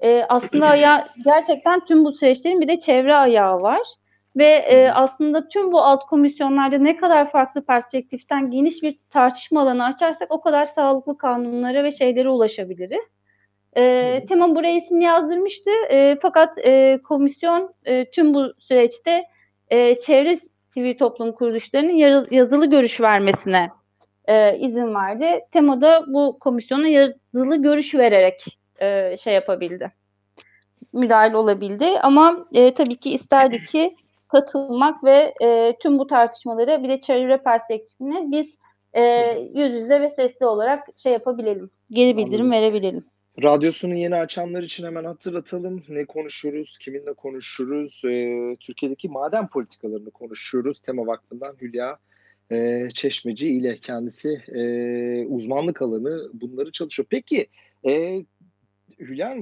E, 0.00 0.24
aslında 0.28 0.76
ya 0.76 1.08
gerçekten 1.24 1.84
tüm 1.84 2.04
bu 2.04 2.12
süreçlerin 2.12 2.60
bir 2.60 2.68
de 2.68 2.78
çevre 2.78 3.14
ayağı 3.14 3.62
var. 3.62 3.82
Ve 4.36 4.44
e, 4.44 4.90
aslında 4.90 5.48
tüm 5.48 5.72
bu 5.72 5.80
alt 5.80 6.06
komisyonlarda 6.06 6.78
ne 6.78 6.96
kadar 6.96 7.30
farklı 7.30 7.64
perspektiften 7.64 8.50
geniş 8.50 8.82
bir 8.82 8.98
tartışma 9.10 9.62
alanı 9.62 9.84
açarsak 9.84 10.30
o 10.30 10.40
kadar 10.40 10.66
sağlıklı 10.66 11.18
kanunlara 11.18 11.84
ve 11.84 11.92
şeylere 11.92 12.28
ulaşabiliriz. 12.28 13.04
E, 13.76 14.24
Tema 14.28 14.54
buraya 14.54 14.76
ismini 14.76 15.04
yazdırmıştı. 15.04 15.70
E, 15.90 16.16
fakat 16.22 16.58
e, 16.58 16.98
komisyon 17.04 17.74
e, 17.84 18.10
tüm 18.10 18.34
bu 18.34 18.52
süreçte 18.58 19.24
e, 19.68 19.98
çevre 19.98 20.38
sivil 20.70 20.98
toplum 20.98 21.32
kuruluşlarının 21.32 22.26
yazılı 22.30 22.66
görüş 22.66 23.00
vermesine 23.00 23.70
e, 24.24 24.58
izin 24.58 24.94
verdi. 24.94 25.40
Tema 25.52 25.80
da 25.80 26.04
bu 26.06 26.38
komisyona 26.40 26.88
yazılı 26.88 27.62
görüş 27.62 27.94
vererek 27.94 28.58
e, 28.80 29.16
şey 29.16 29.34
yapabildi. 29.34 29.92
Müdahil 30.92 31.32
olabildi. 31.32 31.86
Ama 32.02 32.46
e, 32.54 32.74
tabii 32.74 32.96
ki 32.96 33.10
isterdi 33.10 33.64
ki 33.64 33.96
katılmak 34.32 35.04
ve 35.04 35.34
e, 35.42 35.76
tüm 35.82 35.98
bu 35.98 36.06
tartışmaları 36.06 36.82
bir 36.82 36.88
de 36.88 37.00
çevre 37.00 37.42
perspektifini 37.42 38.32
biz 38.32 38.56
e, 38.92 39.02
yüz 39.54 39.72
yüze 39.72 40.00
ve 40.00 40.10
sesli 40.10 40.46
olarak 40.46 40.88
şey 40.96 41.12
yapabilelim. 41.12 41.70
Geri 41.90 42.16
bildirim 42.16 42.46
Anladım. 42.46 42.50
verebilelim. 42.50 43.04
Radyosunu 43.42 43.94
yeni 43.94 44.16
açanlar 44.16 44.62
için 44.62 44.86
hemen 44.86 45.04
hatırlatalım. 45.04 45.82
Ne 45.88 46.04
konuşuruz, 46.04 46.78
kiminle 46.78 47.12
konuşuruz? 47.12 48.02
Ee, 48.04 48.56
Türkiye'deki 48.60 49.08
maden 49.08 49.48
politikalarını 49.48 50.10
konuşuyoruz. 50.10 50.80
Tema 50.80 51.06
Vakfı'ndan 51.06 51.56
Hülya 51.60 51.98
e, 52.50 52.88
Çeşmeci 52.94 53.48
ile 53.48 53.76
kendisi 53.76 54.42
e, 54.48 54.62
uzmanlık 55.26 55.82
alanı 55.82 56.30
bunları 56.32 56.72
çalışıyor. 56.72 57.06
Peki 57.10 57.46
e, 57.86 58.24
Hülya 58.98 59.36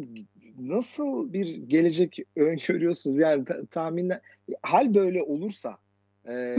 nasıl 0.68 1.32
bir 1.32 1.56
gelecek 1.56 2.18
öngörüyorsunuz? 2.36 3.18
Yani 3.18 3.44
ta- 3.44 3.66
tahminler 3.66 4.20
hal 4.62 4.94
böyle 4.94 5.22
olursa 5.22 5.78
e, 6.28 6.54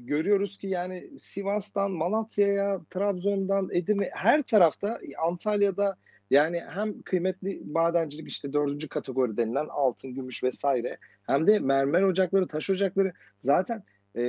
görüyoruz 0.00 0.58
ki 0.58 0.66
yani 0.66 1.10
Sivas'tan 1.20 1.90
Malatya'ya, 1.90 2.80
Trabzon'dan 2.90 3.68
Edirne 3.72 4.08
her 4.12 4.42
tarafta 4.42 5.00
Antalya'da 5.26 5.96
yani 6.30 6.60
hem 6.68 7.02
kıymetli 7.02 7.62
madencilik 7.72 8.28
işte 8.28 8.52
dördüncü 8.52 8.88
kategori 8.88 9.36
denilen 9.36 9.66
altın, 9.70 10.14
gümüş 10.14 10.44
vesaire 10.44 10.98
hem 11.22 11.46
de 11.46 11.58
mermer 11.58 12.02
ocakları, 12.02 12.46
taş 12.48 12.70
ocakları 12.70 13.12
zaten 13.40 13.82
e, 14.16 14.22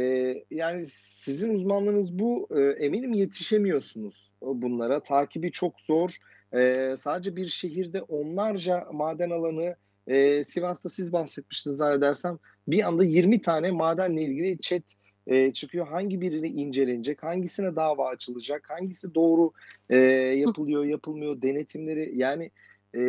yani 0.52 0.86
sizin 0.90 1.54
uzmanlığınız 1.54 2.20
bu 2.20 2.48
e, 2.56 2.62
eminim 2.86 3.14
yetişemiyorsunuz 3.14 4.32
bunlara. 4.42 5.00
Takibi 5.00 5.52
çok 5.52 5.82
zor. 5.82 6.12
E, 6.54 6.96
sadece 6.98 7.36
bir 7.36 7.46
şehirde 7.46 8.02
onlarca 8.02 8.88
maden 8.94 9.30
alanı 9.30 9.76
e, 10.08 10.44
Sivas'ta 10.44 10.90
siz 10.90 11.14
bahsetmiştiniz 11.14 11.78
zannedersem 11.78 12.40
bir 12.68 12.88
anda 12.88 13.04
20 13.04 13.42
tane 13.42 13.72
madenle 13.72 14.22
ilgili 14.22 14.62
chat 14.62 14.84
e, 15.28 15.54
çıkıyor. 15.54 15.88
Hangi 15.88 16.22
birini 16.22 16.48
incelenecek, 16.48 17.24
hangisine 17.24 17.76
dava 17.76 18.08
açılacak, 18.08 18.70
hangisi 18.70 19.16
doğru 19.16 19.52
e, 19.90 19.98
yapılıyor, 20.38 20.86
yapılmıyor, 20.86 21.42
denetimleri 21.42 22.12
yani 22.18 22.52
e, 22.96 23.02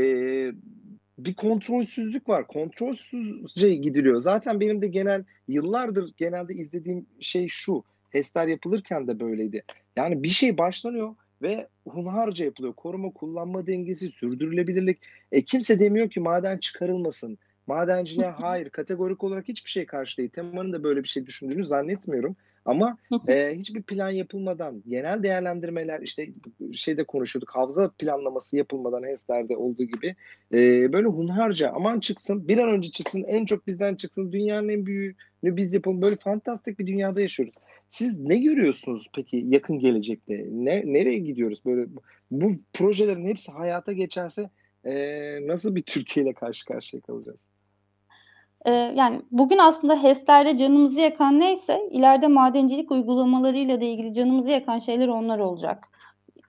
bir 1.19 1.35
kontrolsüzlük 1.35 2.29
var. 2.29 2.47
Kontrolsüzce 2.47 3.75
gidiliyor. 3.75 4.21
Zaten 4.21 4.61
benim 4.61 4.83
de 4.83 4.87
genel 4.87 5.25
yıllardır 5.49 6.13
genelde 6.17 6.55
izlediğim 6.55 7.07
şey 7.21 7.49
şu. 7.49 7.85
HES'ler 8.11 8.49
yapılırken 8.49 9.09
de 9.09 9.21
böyleydi. 9.21 9.63
Yani 9.97 10.23
bir 10.23 10.29
şey 10.29 10.59
başlanıyor 10.59 11.15
ve 11.43 11.69
hunharca 11.89 12.45
yapılıyor. 12.45 12.75
Koruma 12.75 13.11
kullanma 13.11 13.67
dengesi, 13.67 14.11
sürdürülebilirlik. 14.11 14.99
E, 15.33 15.43
kimse 15.43 15.81
demiyor 15.81 16.11
ki 16.11 16.21
maden 16.21 16.59
çıkarılmasın. 16.59 17.39
Madenciliğe 17.67 18.29
hayır 18.29 18.71
kategorik 18.71 19.25
olarak 19.25 19.49
hiçbir 19.49 19.71
şey 19.71 19.87
karşı 19.87 20.17
değil. 20.17 20.29
Temanın 20.29 20.73
da 20.73 20.83
böyle 20.83 21.03
bir 21.03 21.09
şey 21.09 21.27
düşündüğünü 21.27 21.65
zannetmiyorum. 21.65 22.37
Ama 22.65 22.99
e, 23.29 23.55
hiçbir 23.57 23.83
plan 23.83 24.11
yapılmadan, 24.11 24.83
genel 24.89 25.23
değerlendirmeler 25.23 26.01
işte 26.01 26.29
şeyde 26.75 27.05
konuşuyorduk, 27.05 27.51
havza 27.51 27.91
planlaması 27.99 28.57
yapılmadan 28.57 29.03
HES'lerde 29.03 29.57
olduğu 29.57 29.85
gibi 29.85 30.17
e, 30.53 30.93
böyle 30.93 31.09
hunharca 31.09 31.71
aman 31.71 32.01
çıksın, 32.01 32.49
bir 32.49 32.59
an 32.59 32.69
önce 32.69 32.91
çıksın, 32.91 33.25
en 33.25 33.45
çok 33.45 33.67
bizden 33.67 33.95
çıksın, 33.95 34.33
dünyanın 34.33 34.69
en 34.69 34.87
büyüğünü 34.87 35.17
biz 35.43 35.75
yapalım. 35.75 36.03
Böyle 36.03 36.17
fantastik 36.17 36.79
bir 36.79 36.87
dünyada 36.87 37.21
yaşıyoruz. 37.21 37.55
Siz 37.91 38.21
ne 38.21 38.39
görüyorsunuz 38.39 39.07
peki 39.15 39.45
yakın 39.49 39.79
gelecekte? 39.79 40.47
Ne 40.51 40.83
nereye 40.87 41.19
gidiyoruz? 41.19 41.65
Böyle 41.67 41.87
bu 42.31 42.53
projelerin 42.73 43.27
hepsi 43.27 43.53
hayata 43.53 43.93
geçerse 43.93 44.51
e, 44.85 44.95
nasıl 45.47 45.75
bir 45.75 45.83
Türkiye 45.83 46.27
ile 46.27 46.33
karşı 46.33 46.67
karşıya 46.67 47.03
kalacağız? 47.03 47.39
Ee, 48.65 48.71
yani 48.71 49.23
bugün 49.31 49.59
aslında 49.59 50.03
HES'lerde 50.03 50.57
canımızı 50.57 51.01
yakan 51.01 51.41
neyse 51.41 51.89
ileride 51.91 52.27
madencilik 52.27 52.91
uygulamalarıyla 52.91 53.81
da 53.81 53.85
ilgili 53.85 54.15
canımızı 54.15 54.51
yakan 54.51 54.79
şeyler 54.79 55.09
onlar 55.09 55.39
olacak. 55.39 55.89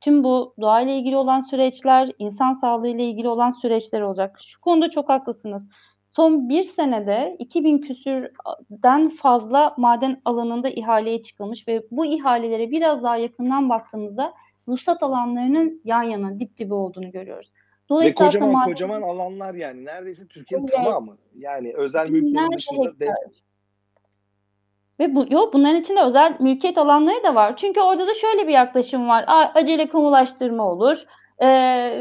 Tüm 0.01 0.23
bu 0.23 0.53
doğayla 0.61 0.93
ilgili 0.93 1.17
olan 1.17 1.41
süreçler, 1.41 2.11
insan 2.19 2.53
sağlığıyla 2.53 3.03
ilgili 3.03 3.27
olan 3.27 3.51
süreçler 3.51 4.01
olacak. 4.01 4.37
Şu 4.39 4.61
konuda 4.61 4.89
çok 4.89 5.09
haklısınız. 5.09 5.69
Son 6.09 6.49
bir 6.49 6.63
senede 6.63 7.35
2000 7.39 7.77
küsürden 7.77 9.09
fazla 9.09 9.73
maden 9.77 10.21
alanında 10.25 10.69
ihaleye 10.69 11.23
çıkılmış 11.23 11.67
ve 11.67 11.83
bu 11.91 12.05
ihalelere 12.05 12.71
biraz 12.71 13.03
daha 13.03 13.17
yakından 13.17 13.69
baktığımızda 13.69 14.33
ruhsat 14.67 15.03
alanlarının 15.03 15.81
yan 15.85 16.03
yana 16.03 16.39
dip 16.39 16.57
dibe 16.57 16.73
olduğunu 16.73 17.11
görüyoruz. 17.11 17.51
Dolayısıyla 17.89 18.25
Ve 18.25 18.29
kocaman 18.29 18.51
maden... 18.51 18.67
kocaman 18.71 19.01
alanlar 19.01 19.53
yani 19.53 19.85
neredeyse 19.85 20.27
Türkiye'nin 20.27 20.67
evet. 20.67 20.83
tamamı. 20.83 21.17
Yani 21.37 21.73
özel 21.75 22.09
mülklerin 22.09 22.57
dışında. 22.57 23.15
Ve 24.99 25.15
bu, 25.15 25.25
yok 25.29 25.53
bunların 25.53 25.81
içinde 25.81 26.01
özel 26.01 26.37
mülkiyet 26.39 26.77
alanları 26.77 27.23
da 27.23 27.35
var. 27.35 27.55
Çünkü 27.55 27.81
orada 27.81 28.07
da 28.07 28.13
şöyle 28.13 28.47
bir 28.47 28.53
yaklaşım 28.53 29.07
var. 29.07 29.25
A, 29.27 29.51
acele 29.55 29.89
kamulaştırma 29.89 30.71
olur. 30.71 31.03
E, 31.39 31.47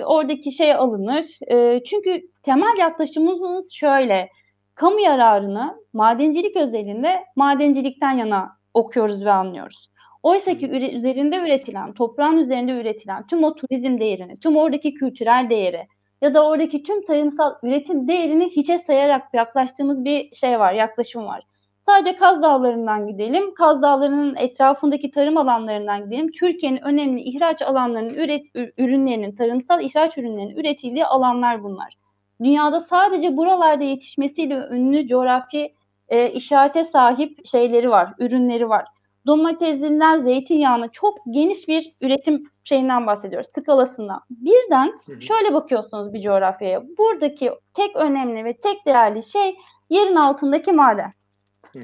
oradaki 0.05 0.53
şey 0.53 0.75
alınır. 0.75 1.25
E, 1.51 1.83
çünkü 1.85 2.23
temel 2.49 2.79
yaklaşımımız 2.79 3.73
şöyle. 3.73 4.29
Kamu 4.75 5.01
yararını 5.01 5.77
madencilik 5.93 6.57
özelinde 6.57 7.25
madencilikten 7.37 8.13
yana 8.13 8.49
okuyoruz 8.75 9.25
ve 9.25 9.31
anlıyoruz. 9.31 9.91
Oysa 10.23 10.59
ki 10.59 10.71
üzerinde 10.71 11.37
üretilen, 11.37 11.93
toprağın 11.93 12.37
üzerinde 12.37 12.73
üretilen 12.73 13.27
tüm 13.27 13.45
o 13.45 13.55
turizm 13.55 14.01
değerini, 14.01 14.35
tüm 14.41 14.57
oradaki 14.57 14.95
kültürel 14.95 15.51
değeri 15.51 15.87
ya 16.23 16.35
da 16.35 16.47
oradaki 16.47 16.83
tüm 16.83 17.05
tarımsal 17.05 17.55
üretim 17.63 18.09
değerini 18.09 18.51
hiçe 18.51 18.79
sayarak 18.79 19.35
yaklaştığımız 19.35 20.05
bir 20.05 20.35
şey 20.35 20.59
var, 20.59 20.73
yaklaşım 20.73 21.27
var. 21.27 21.43
Sadece 21.83 22.17
Kaz 22.17 22.43
Dağları'ndan 22.43 23.07
gidelim. 23.07 23.55
Kaz 23.55 23.83
Dağları'nın 23.83 24.37
etrafındaki 24.37 25.11
tarım 25.11 25.37
alanlarından 25.37 26.05
gidelim. 26.05 26.33
Türkiye'nin 26.33 26.85
önemli 26.85 27.23
ihraç 27.23 27.63
alanlarının 27.63 28.15
üret, 28.15 28.45
ürünlerinin, 28.55 29.33
tarımsal 29.33 29.83
ihraç 29.83 30.19
ürünlerinin 30.19 30.57
üretildiği 30.57 31.07
alanlar 31.07 31.63
bunlar. 31.63 32.08
Dünyada 32.43 32.81
sadece 32.81 33.37
buralarda 33.37 33.85
yetişmesiyle 33.85 34.55
ünlü 34.71 35.07
coğrafi 35.07 35.75
e, 36.09 36.31
işarete 36.31 36.85
sahip 36.85 37.47
şeyleri 37.47 37.91
var, 37.91 38.13
ürünleri 38.19 38.69
var. 38.69 38.85
Domatesinden 39.27 40.23
zeytinyağına 40.23 40.89
çok 40.89 41.15
geniş 41.31 41.69
bir 41.69 41.95
üretim 42.01 42.51
şeyinden 42.65 43.07
bahsediyoruz, 43.07 43.49
skalasından. 43.49 44.21
Birden 44.31 44.93
şöyle 45.21 45.55
bakıyorsunuz 45.55 46.13
bir 46.13 46.21
coğrafyaya. 46.21 46.83
Buradaki 46.99 47.51
tek 47.75 47.97
önemli 47.97 48.45
ve 48.45 48.53
tek 48.53 48.87
değerli 48.87 49.23
şey 49.23 49.57
yerin 49.91 50.17
altındaki 50.17 50.73
maden. 50.73 51.13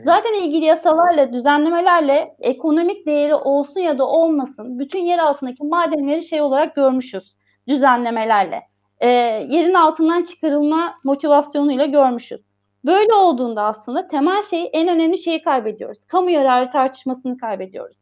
Zaten 0.05 0.33
ilgili 0.33 0.65
yasalarla, 0.65 1.33
düzenlemelerle 1.33 2.37
ekonomik 2.39 3.07
değeri 3.07 3.35
olsun 3.35 3.81
ya 3.81 3.99
da 3.99 4.07
olmasın 4.09 4.79
bütün 4.79 5.01
yer 5.01 5.19
altındaki 5.19 5.65
madenleri 5.65 6.23
şey 6.23 6.41
olarak 6.41 6.77
görmüşüz 6.77 7.37
düzenlemelerle. 7.69 8.63
E, 9.05 9.09
yerin 9.49 9.75
altından 9.75 10.23
çıkarılma 10.23 10.95
motivasyonuyla 11.05 11.87
görmüşüz. 11.87 12.41
Böyle 12.85 13.15
olduğunda 13.15 13.63
aslında 13.63 14.09
temel 14.09 14.43
şeyi 14.43 14.67
en 14.67 14.89
önemli 14.89 15.19
şeyi 15.19 15.43
kaybediyoruz. 15.43 16.05
Kamu 16.05 16.31
yararı 16.31 16.71
tartışmasını 16.71 17.39
kaybediyoruz. 17.39 17.97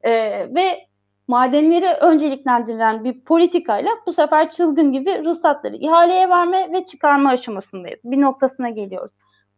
E, 0.00 0.12
ve 0.54 0.86
madenleri 1.28 1.86
önceliklendiren 1.86 3.04
bir 3.04 3.20
politikayla 3.20 3.90
bu 4.06 4.12
sefer 4.12 4.50
çılgın 4.50 4.92
gibi 4.92 5.24
ruhsatları 5.24 5.76
ihaleye 5.76 6.28
verme 6.28 6.72
ve 6.72 6.84
çıkarma 6.84 7.30
aşamasındayız. 7.30 8.00
Bir 8.04 8.20
noktasına 8.20 8.68
geliyoruz. 8.70 9.10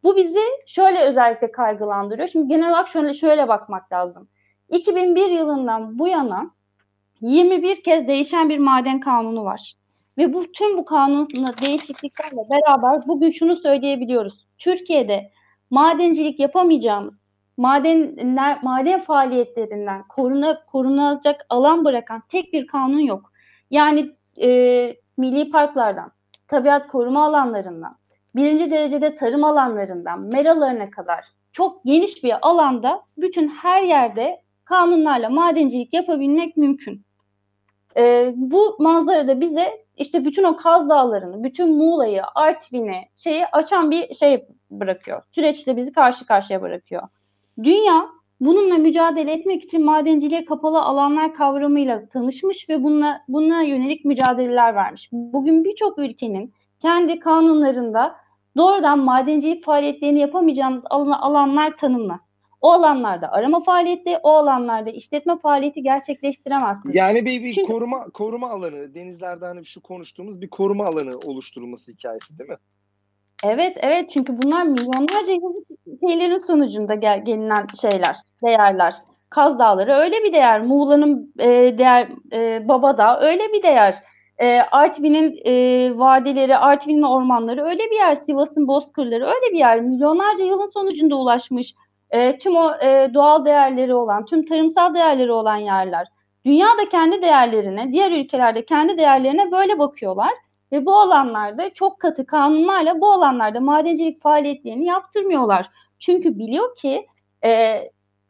Bu 0.02 0.16
bizi 0.16 0.42
şöyle 0.66 1.00
özellikle 1.00 1.52
kaygılandırıyor. 1.52 2.28
Şimdi 2.28 2.48
genel 2.48 2.70
olarak 2.70 2.88
şöyle 2.88 3.14
şöyle 3.14 3.48
bakmak 3.48 3.92
lazım. 3.92 4.28
2001 4.68 5.30
yılından 5.30 5.98
bu 5.98 6.08
yana 6.08 6.50
21 7.20 7.82
kez 7.82 8.08
değişen 8.08 8.48
bir 8.48 8.58
maden 8.58 9.00
kanunu 9.00 9.44
var. 9.44 9.74
Ve 10.18 10.32
bu 10.32 10.52
tüm 10.52 10.78
bu 10.78 10.84
kanun 10.84 11.28
değişikliklerle 11.62 12.40
beraber 12.50 13.08
bugün 13.08 13.30
şunu 13.30 13.56
söyleyebiliyoruz. 13.56 14.46
Türkiye'de 14.58 15.30
madencilik 15.70 16.40
yapamayacağımız, 16.40 17.20
madenler, 17.56 18.62
maden 18.62 19.00
faaliyetlerinden 19.00 20.02
koruna, 20.08 20.64
korunacak 20.64 21.46
alan 21.48 21.84
bırakan 21.84 22.22
tek 22.28 22.52
bir 22.52 22.66
kanun 22.66 23.00
yok. 23.00 23.32
Yani 23.70 24.10
e, 24.42 24.48
milli 25.16 25.50
parklardan, 25.50 26.12
tabiat 26.48 26.88
koruma 26.88 27.26
alanlarından, 27.26 27.96
birinci 28.34 28.70
derecede 28.70 29.16
tarım 29.16 29.44
alanlarından, 29.44 30.20
meralarına 30.20 30.90
kadar 30.90 31.24
çok 31.52 31.84
geniş 31.84 32.24
bir 32.24 32.48
alanda 32.48 33.02
bütün 33.18 33.48
her 33.48 33.82
yerde 33.82 34.42
kanunlarla 34.64 35.30
madencilik 35.30 35.94
yapabilmek 35.94 36.56
mümkün. 36.56 37.02
E, 37.96 38.32
bu 38.36 38.76
manzarada 38.78 39.40
bize 39.40 39.84
işte 40.00 40.24
bütün 40.24 40.44
o 40.44 40.56
Kaz 40.56 40.88
Dağları'nı, 40.88 41.44
bütün 41.44 41.76
Muğla'yı, 41.76 42.22
Artvin'i 42.34 43.08
şeyi 43.16 43.46
açan 43.46 43.90
bir 43.90 44.14
şey 44.14 44.44
bırakıyor. 44.70 45.22
Süreçle 45.32 45.76
bizi 45.76 45.92
karşı 45.92 46.26
karşıya 46.26 46.62
bırakıyor. 46.62 47.02
Dünya 47.62 48.06
bununla 48.40 48.74
mücadele 48.74 49.32
etmek 49.32 49.62
için 49.62 49.84
madenciliğe 49.84 50.44
kapalı 50.44 50.82
alanlar 50.82 51.34
kavramıyla 51.34 52.08
tanışmış 52.08 52.68
ve 52.68 52.82
bununla, 52.82 53.20
bununla 53.28 53.62
yönelik 53.62 54.04
mücadeleler 54.04 54.74
vermiş. 54.74 55.08
Bugün 55.12 55.64
birçok 55.64 55.98
ülkenin 55.98 56.54
kendi 56.80 57.18
kanunlarında 57.18 58.16
doğrudan 58.56 58.98
madencilik 58.98 59.64
faaliyetlerini 59.64 60.20
yapamayacağımız 60.20 60.82
alanlar 60.90 61.76
tanımlı. 61.76 62.20
O 62.60 62.72
alanlarda 62.72 63.32
arama 63.32 63.62
faaliyeti, 63.62 64.18
o 64.22 64.30
alanlarda 64.30 64.90
işletme 64.90 65.38
faaliyeti 65.38 65.82
gerçekleştiremezsiniz. 65.82 66.96
Yani 66.96 67.26
bir, 67.26 67.44
bir 67.44 67.52
Çünkü, 67.52 67.72
koruma 67.72 68.04
koruma 68.04 68.50
alanı, 68.50 68.94
denizlerde 68.94 69.44
hani 69.44 69.66
şu 69.66 69.82
konuştuğumuz 69.82 70.40
bir 70.40 70.50
koruma 70.50 70.84
alanı 70.84 71.10
oluşturulması 71.26 71.92
hikayesi 71.92 72.38
değil 72.38 72.50
mi? 72.50 72.56
Evet, 73.44 73.76
evet. 73.80 74.10
Çünkü 74.10 74.42
bunlar 74.42 74.62
milyonlarca 74.62 75.32
yıllık 75.32 75.66
şeylerin 76.08 76.36
sonucunda 76.36 76.94
gel, 76.94 77.24
gelinen 77.24 77.66
şeyler, 77.80 78.16
değerler. 78.44 78.94
Kaz 79.30 79.58
Dağları 79.58 79.92
öyle 79.92 80.24
bir 80.24 80.32
değer. 80.32 80.62
Muğla'nın 80.62 81.32
e, 81.38 81.48
değer, 81.78 82.08
e, 82.32 82.68
Babadağ 82.68 83.20
öyle 83.20 83.52
bir 83.52 83.62
değer. 83.62 84.02
E, 84.38 84.60
Artvin'in 84.60 85.40
e, 85.44 85.52
vadeleri, 85.98 86.56
Artvin'in 86.56 87.02
ormanları 87.02 87.64
öyle 87.64 87.82
bir 87.90 87.96
yer. 87.96 88.14
Sivas'ın 88.14 88.68
bozkırları 88.68 89.26
öyle 89.26 89.52
bir 89.52 89.58
yer. 89.58 89.80
Milyonlarca 89.80 90.44
yılın 90.44 90.66
sonucunda 90.66 91.16
ulaşmış 91.16 91.74
e, 92.10 92.38
tüm 92.38 92.56
o 92.56 92.74
e, 92.74 93.10
doğal 93.14 93.44
değerleri 93.44 93.94
olan, 93.94 94.24
tüm 94.24 94.44
tarımsal 94.46 94.94
değerleri 94.94 95.32
olan 95.32 95.56
yerler. 95.56 96.06
Dünya 96.44 96.66
da 96.66 96.88
kendi 96.88 97.22
değerlerine, 97.22 97.92
diğer 97.92 98.12
ülkelerde 98.12 98.64
kendi 98.64 98.98
değerlerine 98.98 99.52
böyle 99.52 99.78
bakıyorlar. 99.78 100.32
Ve 100.72 100.86
bu 100.86 100.96
alanlarda 100.96 101.74
çok 101.74 102.00
katı 102.00 102.26
kanunlarla 102.26 103.00
bu 103.00 103.12
alanlarda 103.12 103.60
madencilik 103.60 104.22
faaliyetlerini 104.22 104.84
yaptırmıyorlar. 104.84 105.70
Çünkü 105.98 106.38
biliyor 106.38 106.76
ki 106.76 107.06
e, 107.44 107.80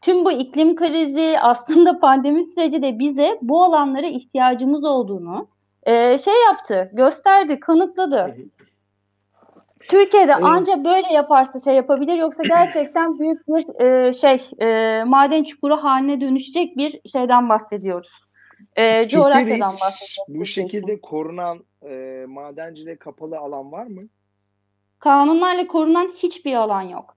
tüm 0.02 0.24
bu 0.24 0.32
iklim 0.32 0.76
krizi 0.76 1.36
aslında 1.40 1.98
pandemi 2.00 2.44
süreci 2.44 2.82
de 2.82 2.98
bize 2.98 3.38
bu 3.42 3.64
alanlara 3.64 4.06
ihtiyacımız 4.06 4.84
olduğunu 4.84 5.48
e, 5.82 6.18
şey 6.18 6.34
yaptı, 6.46 6.90
gösterdi, 6.92 7.60
kanıtladı. 7.60 8.36
Türkiye'de 9.90 10.32
evet. 10.32 10.44
ancak 10.44 10.84
böyle 10.84 11.12
yaparsa 11.12 11.58
şey 11.58 11.74
yapabilir 11.74 12.16
yoksa 12.16 12.42
gerçekten 12.48 13.18
büyük 13.18 13.48
bir 13.48 13.84
e, 13.84 14.12
şey 14.12 14.40
e, 14.60 15.04
maden 15.04 15.44
çukuru 15.44 15.76
haline 15.76 16.20
dönüşecek 16.20 16.76
bir 16.76 17.00
şeyden 17.12 17.48
bahsediyoruz. 17.48 18.20
E, 18.76 19.08
coğrafyadan 19.08 19.60
bahsediyoruz. 19.60 20.24
Bu 20.28 20.44
şekilde 20.44 21.00
korunan 21.00 21.64
e, 21.88 22.24
madenciliğe 22.28 22.96
kapalı 22.96 23.38
alan 23.38 23.72
var 23.72 23.86
mı? 23.86 24.02
Kanunlarla 24.98 25.66
korunan 25.66 26.10
hiçbir 26.16 26.54
alan 26.54 26.82
yok. 26.82 27.14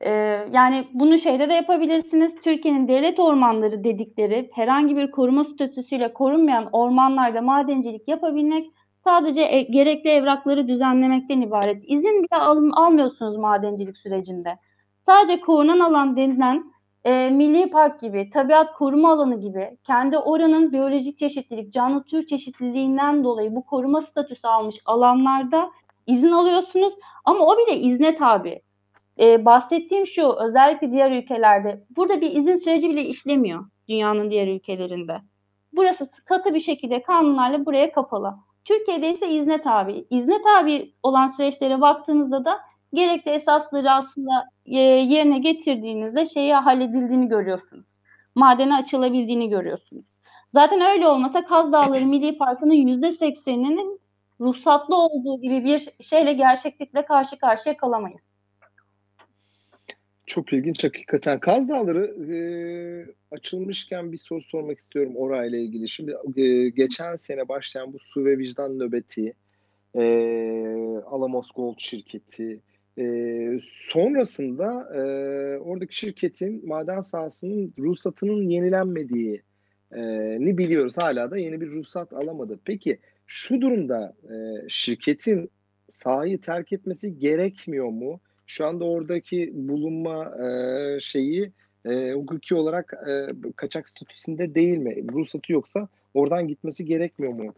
E, 0.00 0.10
yani 0.52 0.88
bunu 0.92 1.18
şeyde 1.18 1.48
de 1.48 1.52
yapabilirsiniz. 1.52 2.34
Türkiye'nin 2.44 2.88
devlet 2.88 3.20
ormanları 3.20 3.84
dedikleri 3.84 4.50
herhangi 4.54 4.96
bir 4.96 5.10
koruma 5.10 5.44
statüsüyle 5.44 6.12
korunmayan 6.12 6.68
ormanlarda 6.72 7.42
madencilik 7.42 8.08
yapabilmek 8.08 8.66
sadece 9.04 9.42
e, 9.42 9.62
gerekli 9.62 10.10
evrakları 10.10 10.68
düzenlemekten 10.68 11.40
ibaret. 11.40 11.82
İzin 11.86 12.22
bile 12.22 12.36
al, 12.36 12.70
almıyorsunuz 12.72 13.36
madencilik 13.36 13.98
sürecinde. 13.98 14.58
Sadece 15.06 15.40
korunan 15.40 15.80
alan 15.80 16.16
denilen 16.16 16.72
e, 17.04 17.30
milli 17.30 17.70
park 17.70 18.00
gibi, 18.00 18.30
tabiat 18.30 18.72
koruma 18.72 19.12
alanı 19.12 19.40
gibi 19.40 19.76
kendi 19.84 20.18
oranın 20.18 20.72
biyolojik 20.72 21.18
çeşitlilik, 21.18 21.72
canlı 21.72 22.04
tür 22.04 22.26
çeşitliliğinden 22.26 23.24
dolayı 23.24 23.54
bu 23.54 23.66
koruma 23.66 24.02
statüsü 24.02 24.46
almış 24.46 24.80
alanlarda 24.84 25.70
izin 26.06 26.30
alıyorsunuz 26.30 26.94
ama 27.24 27.46
o 27.46 27.56
bile 27.56 27.76
izne 27.76 28.14
tabi. 28.14 28.62
E, 29.20 29.44
bahsettiğim 29.44 30.06
şu 30.06 30.32
özellikle 30.32 30.90
diğer 30.90 31.10
ülkelerde 31.10 31.84
burada 31.96 32.20
bir 32.20 32.36
izin 32.36 32.56
süreci 32.56 32.90
bile 32.90 33.04
işlemiyor 33.04 33.64
dünyanın 33.88 34.30
diğer 34.30 34.48
ülkelerinde. 34.48 35.20
Burası 35.72 36.10
katı 36.24 36.54
bir 36.54 36.60
şekilde 36.60 37.02
kanunlarla 37.02 37.66
buraya 37.66 37.92
kapalı. 37.92 38.34
Türkiye'de 38.64 39.10
ise 39.10 39.28
izne 39.28 39.62
tabi. 39.62 40.06
İzne 40.10 40.42
tabi 40.42 40.94
olan 41.02 41.26
süreçlere 41.26 41.80
baktığınızda 41.80 42.44
da 42.44 42.60
gerekli 42.94 43.30
esasları 43.30 43.90
aslında 43.90 44.44
e, 44.66 44.78
yerine 44.78 45.38
getirdiğinizde 45.38 46.26
şeyi 46.26 46.54
halledildiğini 46.54 47.28
görüyorsunuz. 47.28 47.86
Madene 48.34 48.74
açılabildiğini 48.76 49.48
görüyorsunuz. 49.48 50.04
Zaten 50.54 50.80
öyle 50.80 51.08
olmasa 51.08 51.44
Kaz 51.44 51.72
Dağları 51.72 52.06
Milli 52.06 52.38
Parkı'nın 52.38 52.74
yüzde 52.74 53.12
sekseninin 53.12 54.00
ruhsatlı 54.40 54.96
olduğu 54.96 55.40
gibi 55.40 55.64
bir 55.64 55.88
şeyle 56.04 56.32
gerçeklikle 56.32 57.04
karşı 57.04 57.38
karşıya 57.38 57.76
kalamayız. 57.76 58.33
Çok 60.34 60.52
ilginç 60.52 60.84
hakikaten. 60.84 61.40
Kaz 61.40 61.68
Dağları 61.68 62.32
e, 62.34 62.38
açılmışken 63.30 64.12
bir 64.12 64.16
soru 64.16 64.42
sormak 64.42 64.78
istiyorum 64.78 65.16
orayla 65.16 65.58
ilgili. 65.58 65.88
Şimdi 65.88 66.16
e, 66.36 66.68
geçen 66.68 67.16
sene 67.16 67.48
başlayan 67.48 67.92
bu 67.92 67.98
su 67.98 68.24
ve 68.24 68.38
vicdan 68.38 68.78
nöbeti, 68.78 69.34
e, 69.94 70.02
Alamos 71.06 71.50
Gold 71.52 71.74
şirketi, 71.78 72.60
e, 72.98 73.04
sonrasında 73.62 74.96
e, 74.96 75.00
oradaki 75.58 75.96
şirketin 75.96 76.68
maden 76.68 77.00
sahasının 77.00 77.74
ruhsatının 77.78 78.48
yenilenmediği 78.48 79.42
e, 79.92 80.02
ni 80.40 80.58
biliyoruz. 80.58 80.98
Hala 80.98 81.30
da 81.30 81.38
yeni 81.38 81.60
bir 81.60 81.70
ruhsat 81.70 82.12
alamadı. 82.12 82.58
Peki 82.64 82.98
şu 83.26 83.60
durumda 83.60 84.14
e, 84.24 84.34
şirketin 84.68 85.50
sahayı 85.88 86.40
terk 86.40 86.72
etmesi 86.72 87.18
gerekmiyor 87.18 87.88
mu? 87.88 88.20
Şu 88.46 88.66
anda 88.66 88.84
oradaki 88.84 89.50
bulunma 89.54 90.24
e, 90.46 91.00
şeyi 91.00 91.52
e, 91.86 92.12
hukuki 92.12 92.54
olarak 92.54 92.94
e, 93.08 93.26
kaçak 93.56 93.88
statüsünde 93.88 94.54
değil 94.54 94.78
mi? 94.78 95.12
Ruhsatı 95.12 95.52
yoksa 95.52 95.88
oradan 96.14 96.48
gitmesi 96.48 96.84
gerekmiyor 96.84 97.32
mu? 97.32 97.54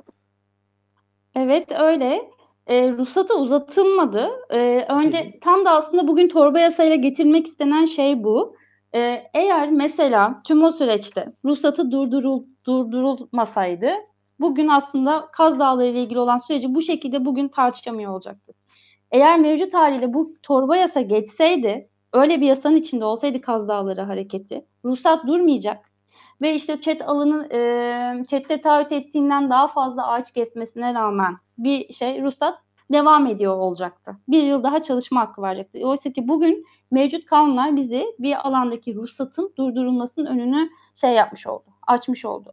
Evet 1.35 1.66
öyle. 1.79 2.31
e, 2.66 2.90
ruhsatı 2.92 3.35
uzatılmadı. 3.38 4.31
E, 4.51 4.87
önce 4.88 5.38
tam 5.40 5.64
da 5.64 5.70
aslında 5.70 6.09
bugün 6.09 6.29
torba 6.29 6.59
yasayla 6.59 6.96
getirmek 6.96 7.46
istenen 7.46 7.85
şey 7.85 8.25
bu. 8.25 8.57
E, 8.94 9.22
eğer 9.35 9.70
mesela 9.70 10.42
tüm 10.46 10.64
o 10.64 10.72
süreçte 10.72 11.33
ruhsatı 11.44 11.90
durdurul, 11.90 12.42
durdurulmasaydı 12.66 13.90
bugün 14.40 14.68
aslında 14.68 15.29
Kaz 15.33 15.59
Dağları 15.59 15.87
ile 15.87 16.03
ilgili 16.03 16.18
olan 16.18 16.38
süreci 16.38 16.75
bu 16.75 16.83
şekilde 16.83 17.25
bugün 17.25 17.49
tartışamıyor 17.49 18.12
olacaktık. 18.12 18.57
Eğer 19.11 19.38
mevcut 19.38 19.75
haliyle 19.75 20.14
bu 20.14 20.35
torba 20.42 20.77
yasa 20.77 21.01
geçseydi, 21.01 21.88
öyle 22.12 22.40
bir 22.40 22.47
yasanın 22.47 22.77
içinde 22.77 23.05
olsaydı 23.05 23.40
Kaz 23.40 23.69
Dağları 23.69 24.01
hareketi, 24.01 24.66
ruhsat 24.85 25.27
durmayacak 25.27 25.90
ve 26.42 26.55
işte 26.55 26.81
chat 26.81 27.03
alanı 27.03 27.49
e, 27.53 28.25
chatte 28.25 28.61
taahhüt 28.61 28.92
ettiğinden 28.92 29.51
daha 29.51 29.69
fazla 29.69 30.07
ağaç 30.09 30.33
kesmesine 30.33 30.95
rağmen 30.95 31.37
bir 31.59 31.92
şey 31.92 32.23
ruhsat 32.23 32.59
devam 32.92 33.27
ediyor 33.27 33.57
olacaktı. 33.57 34.16
Bir 34.29 34.42
yıl 34.42 34.62
daha 34.62 34.83
çalışma 34.83 35.21
hakkı 35.21 35.42
verecekti. 35.42 35.87
Oysa 35.87 36.12
ki 36.12 36.29
bugün 36.29 36.66
mevcut 36.90 37.27
kanunlar 37.27 37.77
bizi 37.77 38.07
bir 38.19 38.47
alandaki 38.49 38.95
ruhsatın 38.95 39.53
durdurulmasının 39.59 40.27
önünü 40.27 40.71
şey 40.95 41.12
yapmış 41.12 41.47
oldu, 41.47 41.64
açmış 41.87 42.25
oldu. 42.25 42.53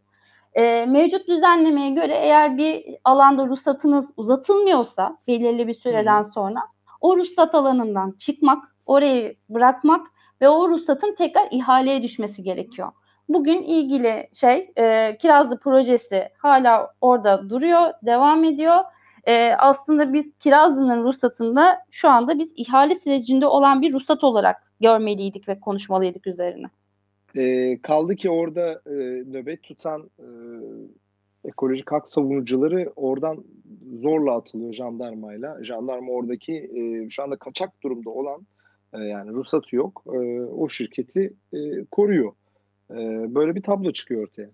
E, 0.56 0.86
mevcut 0.86 1.28
düzenlemeye 1.28 1.90
göre 1.90 2.16
eğer 2.16 2.58
bir 2.58 2.84
alanda 3.04 3.48
ruhsatınız 3.48 4.12
uzatılmıyorsa 4.18 5.18
belirli 5.28 5.68
bir 5.68 5.74
süreden 5.74 6.22
sonra 6.24 6.60
o 7.02 7.18
ruhsat 7.18 7.56
alanından 7.56 8.12
çıkmak, 8.12 8.64
orayı 8.86 9.36
bırakmak 9.50 10.08
ve 10.42 10.50
o 10.50 10.70
ruhsatın 10.70 11.16
tekrar 11.16 11.48
ihaleye 11.52 12.04
düşmesi 12.04 12.44
gerekiyor. 12.44 12.92
Bugün 13.30 13.64
ilgili 13.64 14.30
şey 14.34 14.72
e, 14.78 15.18
Kirazlı 15.18 15.60
projesi 15.60 16.30
hala 16.38 16.94
orada 17.02 17.50
duruyor, 17.50 17.94
devam 18.02 18.44
ediyor. 18.44 18.84
E, 19.28 19.54
aslında 19.54 20.14
biz 20.14 20.38
Kirazlı'nın 20.38 21.04
ruhsatında 21.04 21.80
şu 21.92 22.10
anda 22.10 22.40
biz 22.40 22.54
ihale 22.56 22.96
sürecinde 22.96 23.48
olan 23.48 23.82
bir 23.82 23.94
ruhsat 23.94 24.24
olarak 24.24 24.64
görmeliydik 24.82 25.48
ve 25.48 25.60
konuşmalıydık 25.60 26.28
üzerine. 26.28 26.68
E, 27.36 27.78
kaldı 27.82 28.16
ki 28.16 28.30
orada 28.30 28.82
e, 28.86 28.94
nöbet 29.32 29.64
tutan 29.64 30.10
e, 30.20 30.28
ekolojik 31.46 31.92
hak 31.92 32.10
savunucuları 32.10 32.94
oradan 32.96 33.44
zorla 34.02 34.36
atılıyor 34.36 34.74
jandarmayla. 34.74 35.64
Jandarma 35.64 36.12
oradaki 36.12 36.54
e, 36.54 37.10
şu 37.10 37.24
anda 37.24 37.36
kaçak 37.36 37.84
durumda 37.84 38.10
olan 38.10 38.42
e, 38.94 39.00
yani 39.00 39.32
ruhsatı 39.32 39.76
yok 39.76 40.04
e, 40.08 40.42
o 40.42 40.70
şirketi 40.70 41.34
e, 41.54 41.86
koruyor. 41.92 42.34
E, 42.92 42.96
böyle 43.36 43.56
bir 43.56 43.62
tablo 43.62 43.92
çıkıyor 43.92 44.24
ortaya. 44.24 44.50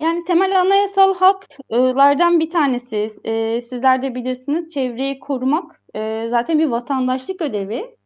Yani 0.00 0.24
temel 0.24 0.60
anayasal 0.60 1.14
haklardan 1.14 2.40
bir 2.40 2.50
tanesi. 2.50 3.14
E, 3.24 3.60
sizler 3.60 4.02
de 4.02 4.14
bilirsiniz 4.14 4.70
çevreyi 4.70 5.18
korumak 5.18 5.82
e, 5.94 6.28
zaten 6.30 6.58
bir 6.58 6.66
vatandaşlık 6.66 7.42
ödevi. 7.42 7.96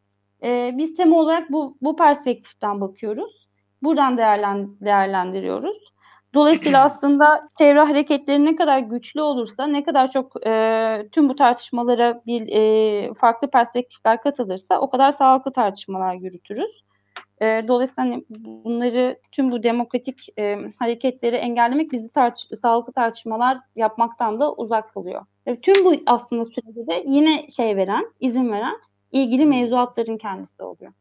E, 0.42 0.74
biz 0.78 0.96
tema 0.96 1.18
olarak 1.18 1.52
bu, 1.52 1.76
bu 1.82 1.96
perspektiften 1.96 2.80
bakıyoruz. 2.80 3.41
Buradan 3.82 4.18
değerlen, 4.18 4.68
değerlendiriyoruz. 4.80 5.92
Dolayısıyla 6.34 6.82
aslında 6.84 7.48
çevre 7.58 7.80
hareketleri 7.80 8.44
ne 8.44 8.56
kadar 8.56 8.78
güçlü 8.78 9.20
olursa, 9.20 9.66
ne 9.66 9.84
kadar 9.84 10.10
çok 10.10 10.46
e, 10.46 11.08
tüm 11.12 11.28
bu 11.28 11.36
tartışmalara 11.36 12.22
bir 12.26 12.48
e, 12.48 13.14
farklı 13.14 13.50
perspektifler 13.50 14.22
katılırsa 14.22 14.80
o 14.80 14.90
kadar 14.90 15.12
sağlıklı 15.12 15.52
tartışmalar 15.52 16.14
yürütürüz. 16.14 16.82
E, 17.42 17.64
dolayısıyla 17.68 18.10
hani 18.10 18.24
bunları 18.30 19.18
tüm 19.32 19.52
bu 19.52 19.62
demokratik 19.62 20.38
e, 20.38 20.58
hareketleri 20.78 21.36
engellemek 21.36 21.92
bizi 21.92 22.12
tartış 22.12 22.48
sağlıklı 22.60 22.92
tartışmalar 22.92 23.58
yapmaktan 23.76 24.40
da 24.40 24.54
uzak 24.54 24.94
kılıyor. 24.94 25.22
Ve 25.46 25.60
tüm 25.60 25.84
bu 25.84 25.94
aslında 26.06 26.44
sürede 26.44 26.86
de 26.86 27.04
yine 27.06 27.48
şey 27.48 27.76
veren, 27.76 28.12
izin 28.20 28.52
veren 28.52 28.76
ilgili 29.12 29.46
mevzuatların 29.46 30.18
kendisi 30.18 30.62
oluyor. 30.62 30.92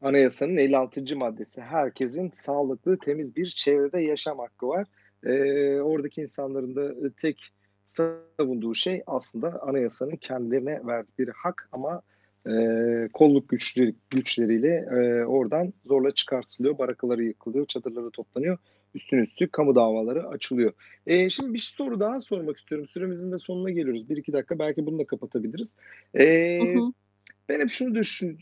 Anayasanın 0.00 0.56
56. 0.56 1.16
maddesi 1.16 1.60
herkesin 1.60 2.30
sağlıklı, 2.34 2.98
temiz 2.98 3.36
bir 3.36 3.50
çevrede 3.50 4.00
yaşam 4.00 4.38
hakkı 4.38 4.68
var. 4.68 4.86
Ee, 5.24 5.80
oradaki 5.80 6.20
insanların 6.20 6.76
da 6.76 7.10
tek 7.16 7.52
savunduğu 7.86 8.74
şey 8.74 9.02
aslında 9.06 9.62
anayasanın 9.62 10.16
kendilerine 10.16 10.86
verdikleri 10.86 11.30
hak 11.30 11.68
ama 11.72 12.02
e, 12.46 12.52
kolluk 13.12 13.48
güçleri, 13.48 13.94
güçleriyle 14.10 14.88
e, 14.90 15.24
oradan 15.24 15.72
zorla 15.86 16.10
çıkartılıyor. 16.10 16.78
Barakaları 16.78 17.24
yıkılıyor, 17.24 17.66
çadırları 17.66 18.10
toplanıyor. 18.10 18.58
Üstün 18.94 19.18
üstü 19.18 19.48
kamu 19.48 19.74
davaları 19.74 20.28
açılıyor. 20.28 20.72
E, 21.06 21.30
şimdi 21.30 21.54
bir 21.54 21.58
soru 21.58 22.00
daha 22.00 22.20
sormak 22.20 22.56
istiyorum. 22.56 22.86
Süremizin 22.86 23.32
de 23.32 23.38
sonuna 23.38 23.70
geliyoruz. 23.70 24.10
Bir 24.10 24.16
iki 24.16 24.32
dakika 24.32 24.58
belki 24.58 24.86
bunu 24.86 24.98
da 24.98 25.06
kapatabiliriz. 25.06 25.76
E, 26.14 26.58
hı 26.60 26.78
hı. 26.78 26.92
Ben 27.48 27.60
hep 27.60 27.70
şunu 27.70 27.94
düşün, 27.94 28.38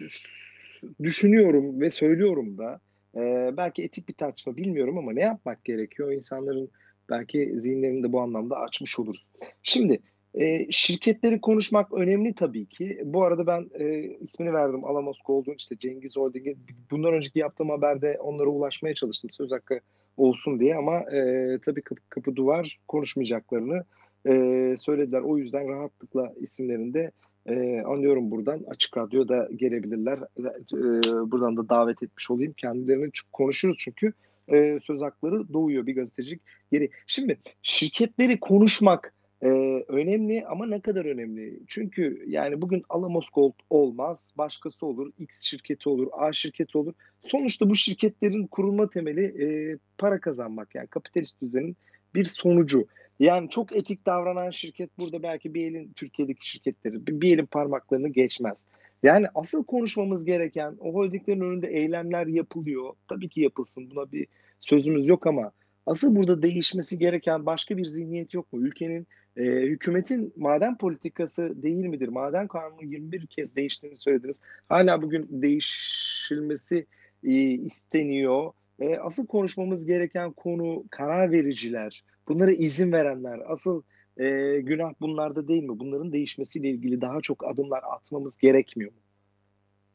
düşünüyorum 1.02 1.80
ve 1.80 1.90
söylüyorum 1.90 2.58
da 2.58 2.80
e, 3.16 3.50
belki 3.56 3.82
etik 3.82 4.08
bir 4.08 4.14
tartışma 4.14 4.56
bilmiyorum 4.56 4.98
ama 4.98 5.12
ne 5.12 5.22
yapmak 5.22 5.64
gerekiyor? 5.64 6.12
İnsanların 6.12 6.68
belki 7.10 7.60
zihinlerini 7.60 8.02
de 8.02 8.12
bu 8.12 8.20
anlamda 8.20 8.56
açmış 8.56 8.98
oluruz. 8.98 9.26
Şimdi 9.62 10.00
e, 10.34 10.66
şirketleri 10.70 11.40
konuşmak 11.40 11.92
önemli 11.92 12.34
tabii 12.34 12.66
ki. 12.66 13.00
Bu 13.04 13.22
arada 13.22 13.46
ben 13.46 13.70
e, 13.78 14.02
ismini 14.20 14.52
verdim 14.52 14.84
Alamos 14.84 15.18
Gold'un 15.24 15.54
işte 15.58 15.78
Cengiz 15.78 16.16
Holding'i. 16.16 16.56
Bundan 16.90 17.14
önceki 17.14 17.38
yaptığım 17.38 17.70
haberde 17.70 18.18
onlara 18.20 18.48
ulaşmaya 18.48 18.94
çalıştım 18.94 19.30
söz 19.30 19.52
hakkı 19.52 19.80
olsun 20.16 20.60
diye 20.60 20.76
ama 20.76 21.00
e, 21.00 21.58
tabii 21.64 21.82
kapı, 21.82 22.00
kapı 22.08 22.36
duvar 22.36 22.78
konuşmayacaklarını 22.88 23.84
e, 24.26 24.74
söylediler. 24.78 25.20
O 25.20 25.38
yüzden 25.38 25.68
rahatlıkla 25.68 26.32
isimlerini 26.40 26.94
de 26.94 27.10
e, 27.48 27.82
anlıyorum 27.86 28.30
buradan. 28.30 28.64
Açık 28.68 28.96
Radyo'da 28.96 29.48
gelebilirler. 29.56 30.18
E, 30.18 31.30
buradan 31.30 31.56
da 31.56 31.68
davet 31.68 32.02
etmiş 32.02 32.30
olayım. 32.30 32.52
Kendilerini 32.52 33.10
konuşuruz 33.32 33.76
çünkü 33.78 34.12
e, 34.52 34.78
söz 34.82 35.00
hakları 35.00 35.52
doğuyor 35.52 35.86
bir 35.86 35.94
gazetecilik 35.94 36.42
yeri. 36.72 36.90
Şimdi 37.06 37.38
şirketleri 37.62 38.40
konuşmak 38.40 39.14
e, 39.42 39.48
önemli 39.88 40.46
ama 40.46 40.66
ne 40.66 40.80
kadar 40.80 41.04
önemli? 41.04 41.60
Çünkü 41.66 42.24
yani 42.26 42.62
bugün 42.62 42.82
Alamos 42.88 43.26
Gold 43.30 43.52
olmaz, 43.70 44.32
başkası 44.38 44.86
olur, 44.86 45.12
X 45.18 45.42
şirketi 45.42 45.88
olur, 45.88 46.08
A 46.12 46.32
şirketi 46.32 46.78
olur. 46.78 46.94
Sonuçta 47.22 47.70
bu 47.70 47.76
şirketlerin 47.76 48.46
kurulma 48.46 48.90
temeli 48.90 49.44
e, 49.44 49.78
para 49.98 50.20
kazanmak 50.20 50.74
yani 50.74 50.86
kapitalist 50.86 51.42
düzenin 51.42 51.76
bir 52.14 52.24
sonucu. 52.24 52.86
Yani 53.20 53.48
çok 53.48 53.76
etik 53.76 54.06
davranan 54.06 54.50
şirket 54.50 54.98
burada 54.98 55.22
belki 55.22 55.54
bir 55.54 55.66
elin 55.66 55.92
Türkiye'deki 55.92 56.48
şirketleri 56.50 57.06
bir 57.06 57.34
elin 57.34 57.46
parmaklarını 57.46 58.08
geçmez. 58.08 58.64
Yani 59.02 59.26
asıl 59.34 59.64
konuşmamız 59.64 60.24
gereken 60.24 60.76
o 60.80 60.94
holdinglerin 60.94 61.40
önünde 61.40 61.68
eylemler 61.68 62.26
yapılıyor. 62.26 62.94
Tabii 63.08 63.28
ki 63.28 63.40
yapılsın 63.40 63.90
buna 63.90 64.12
bir 64.12 64.26
sözümüz 64.60 65.08
yok 65.08 65.26
ama 65.26 65.52
asıl 65.86 66.16
burada 66.16 66.42
değişmesi 66.42 66.98
gereken 66.98 67.46
başka 67.46 67.76
bir 67.76 67.84
zihniyet 67.84 68.34
yok 68.34 68.52
mu? 68.52 68.60
Ülkenin 68.60 69.06
e, 69.36 69.42
hükümetin 69.44 70.32
maden 70.36 70.78
politikası 70.78 71.62
değil 71.62 71.86
midir? 71.86 72.08
Maden 72.08 72.48
kanunu 72.48 72.84
21 72.84 73.26
kez 73.26 73.56
değiştiğini 73.56 73.98
söylediniz. 73.98 74.36
Hala 74.68 75.02
bugün 75.02 75.28
değişilmesi 75.30 76.86
e, 77.24 77.32
isteniyor. 77.50 78.52
E, 78.80 78.96
asıl 78.96 79.26
konuşmamız 79.26 79.86
gereken 79.86 80.32
konu 80.32 80.84
karar 80.90 81.32
vericiler, 81.32 82.04
bunlara 82.28 82.52
izin 82.52 82.92
verenler. 82.92 83.40
Asıl 83.46 83.82
e, 84.16 84.24
günah 84.60 84.92
bunlarda 85.00 85.48
değil 85.48 85.62
mi? 85.62 85.78
Bunların 85.78 86.12
değişmesiyle 86.12 86.70
ilgili 86.70 87.00
daha 87.00 87.20
çok 87.20 87.44
adımlar 87.44 87.82
atmamız 87.94 88.36
gerekmiyor 88.36 88.92
mu? 88.92 88.98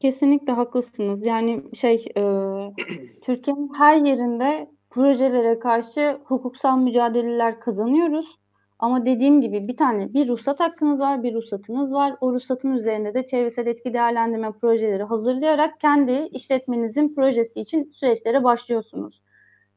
Kesinlikle 0.00 0.52
haklısınız. 0.52 1.26
Yani 1.26 1.62
şey 1.74 1.94
e, 2.16 2.22
Türkiye'nin 3.22 3.74
her 3.74 3.96
yerinde 3.96 4.70
projelere 4.90 5.58
karşı 5.58 6.18
hukuksal 6.24 6.78
mücadeleler 6.78 7.60
kazanıyoruz. 7.60 8.41
Ama 8.82 9.06
dediğim 9.06 9.40
gibi 9.40 9.68
bir 9.68 9.76
tane 9.76 10.14
bir 10.14 10.28
ruhsat 10.28 10.60
hakkınız 10.60 11.00
var, 11.00 11.22
bir 11.22 11.34
ruhsatınız 11.34 11.92
var. 11.92 12.16
O 12.20 12.32
ruhsatın 12.32 12.72
üzerinde 12.72 13.14
de 13.14 13.26
çevresel 13.26 13.66
etki 13.66 13.94
değerlendirme 13.94 14.52
projeleri 14.52 15.02
hazırlayarak 15.02 15.80
kendi 15.80 16.28
işletmenizin 16.32 17.14
projesi 17.14 17.60
için 17.60 17.92
süreçlere 17.92 18.44
başlıyorsunuz. 18.44 19.22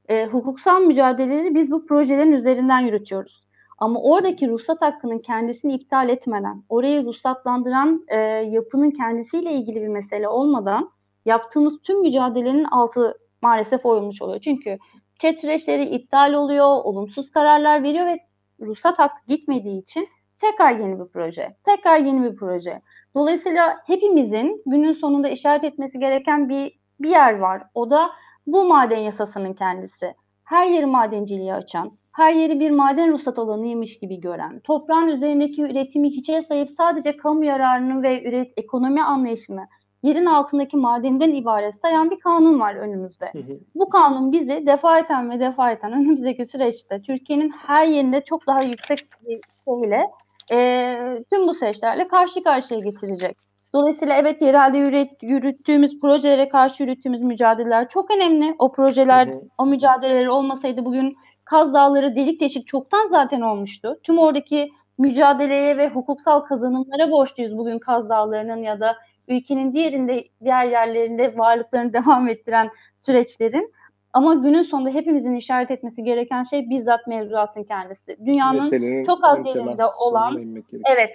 E, 0.10 0.26
hukuksal 0.26 0.82
mücadeleleri 0.82 1.56
biz 1.56 1.72
bu 1.72 1.86
projelerin 1.86 2.32
üzerinden 2.32 2.80
yürütüyoruz. 2.80 3.44
Ama 3.78 4.02
oradaki 4.02 4.50
ruhsat 4.50 4.82
hakkının 4.82 5.20
kendisini 5.20 5.74
iptal 5.74 6.10
etmeden, 6.10 6.64
orayı 6.70 7.06
ruhsatlandıran 7.06 8.06
e, 8.08 8.18
yapının 8.52 8.92
kendisiyle 8.92 9.54
ilgili 9.54 9.82
bir 9.82 9.88
mesele 9.88 10.28
olmadan 10.28 10.92
yaptığımız 11.26 11.82
tüm 11.84 12.02
mücadelenin 12.02 12.64
altı 12.64 13.18
maalesef 13.42 13.86
oyulmuş 13.86 14.22
oluyor. 14.22 14.40
Çünkü 14.40 14.78
chat 15.20 15.40
süreçleri 15.40 15.86
iptal 15.86 16.34
oluyor, 16.34 16.66
olumsuz 16.66 17.32
kararlar 17.32 17.84
veriyor 17.84 18.06
ve 18.06 18.20
ruhsat 18.62 19.00
hakkı 19.00 19.28
gitmediği 19.28 19.82
için 19.82 20.08
tekrar 20.42 20.72
yeni 20.80 21.00
bir 21.00 21.06
proje, 21.06 21.56
tekrar 21.64 21.98
yeni 21.98 22.24
bir 22.24 22.36
proje. 22.36 22.82
Dolayısıyla 23.16 23.78
hepimizin 23.88 24.64
günün 24.66 24.94
sonunda 24.94 25.30
işaret 25.30 25.64
etmesi 25.64 26.00
gereken 26.00 26.50
bir 26.50 26.80
bir 27.00 27.10
yer 27.10 27.34
var. 27.34 27.64
O 27.74 27.90
da 27.90 28.12
bu 28.48 28.66
maden 28.66 28.98
yasasının 28.98 29.54
kendisi. 29.54 30.14
Her 30.44 30.68
yeri 30.68 30.86
madenciliğe 30.86 31.54
açan, 31.54 31.92
her 32.12 32.34
yeri 32.34 32.60
bir 32.60 32.72
maden 32.72 33.12
ruhsat 33.12 33.40
alanıymış 33.40 34.00
gibi 34.00 34.20
gören, 34.22 34.60
toprağın 34.60 35.08
üzerindeki 35.08 35.62
üretimi 35.62 36.10
hiçe 36.10 36.44
sayıp 36.44 36.70
sadece 36.78 37.18
kamu 37.18 37.46
yararını 37.46 38.04
ve 38.04 38.24
üret 38.24 38.54
ekonomi 38.58 39.04
anlayışını 39.04 39.68
yerin 40.06 40.26
altındaki 40.26 40.78
madenden 40.78 41.32
ibaret 41.32 41.76
sayan 41.76 42.12
bir 42.12 42.20
kanun 42.20 42.60
var 42.60 42.76
önümüzde. 42.76 43.26
Hı 43.32 43.40
hı. 43.40 43.60
Bu 43.76 43.90
kanun 43.90 44.32
bizi 44.32 44.64
defaten 44.66 45.30
ve 45.32 45.40
defaten 45.40 45.92
önümüzdeki 46.00 46.46
süreçte 46.46 47.02
Türkiye'nin 47.02 47.50
her 47.50 47.86
yerinde 47.86 48.22
çok 48.22 48.48
daha 48.48 48.62
yüksek 48.62 49.00
bir 49.28 49.40
şeyle 49.68 50.08
e, 50.52 51.24
tüm 51.32 51.48
bu 51.48 51.54
süreçlerle 51.54 52.08
karşı 52.08 52.44
karşıya 52.44 52.80
getirecek. 52.80 53.38
Dolayısıyla 53.74 54.16
evet 54.16 54.42
yerelde 54.42 54.78
yürüt, 54.78 55.12
yürüttüğümüz 55.22 56.00
projelere 56.00 56.50
karşı 56.50 56.84
yürüttüğümüz 56.84 57.22
mücadeleler 57.22 57.90
çok 57.90 58.12
önemli. 58.12 58.56
O 58.60 58.72
projeler, 58.72 59.28
hı 59.28 59.32
hı. 59.32 59.42
o 59.58 59.66
mücadeleler 59.66 60.28
olmasaydı 60.28 60.86
bugün 60.86 61.16
Kaz 61.46 61.74
Dağları 61.74 62.16
delik 62.16 62.42
deşik 62.42 62.68
çoktan 62.68 63.06
zaten 63.06 63.42
olmuştu. 63.42 64.00
Tüm 64.04 64.18
oradaki 64.18 64.72
mücadeleye 64.98 65.78
ve 65.78 65.90
hukuksal 65.90 66.40
kazanımlara 66.40 67.12
borçluyuz 67.12 67.58
bugün 67.58 67.80
Kaz 67.80 68.10
Dağları'nın 68.10 68.64
ya 68.64 68.80
da 68.80 68.96
ülkenin 69.28 69.74
diğerinde 69.74 70.24
diğer 70.44 70.66
yerlerinde 70.66 71.38
varlıklarını 71.38 71.94
devam 72.06 72.30
ettiren 72.30 72.70
süreçlerin. 72.96 73.74
Ama 74.14 74.34
günün 74.34 74.64
sonunda 74.64 74.90
hepimizin 74.90 75.36
işaret 75.36 75.72
etmesi 75.72 76.04
gereken 76.04 76.44
şey 76.44 76.70
bizzat 76.70 77.08
mevzuatın 77.08 77.64
kendisi. 77.64 78.18
Dünyanın 78.26 78.58
Meselenin 78.58 79.04
çok 79.04 79.24
az 79.24 79.46
yerinde 79.46 79.86
olan 79.86 80.56
evet 80.86 81.12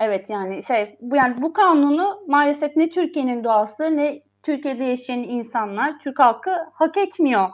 Evet 0.00 0.30
yani 0.30 0.62
şey 0.62 0.96
bu 1.00 1.16
yani 1.16 1.42
bu 1.42 1.52
kanunu 1.52 2.22
maalesef 2.26 2.76
ne 2.76 2.88
Türkiye'nin 2.88 3.44
doğası 3.44 3.96
ne 3.96 4.22
Türkiye'de 4.42 4.84
yaşayan 4.84 5.22
insanlar, 5.22 5.98
Türk 5.98 6.18
halkı 6.18 6.50
hak 6.72 6.96
etmiyor. 6.96 7.48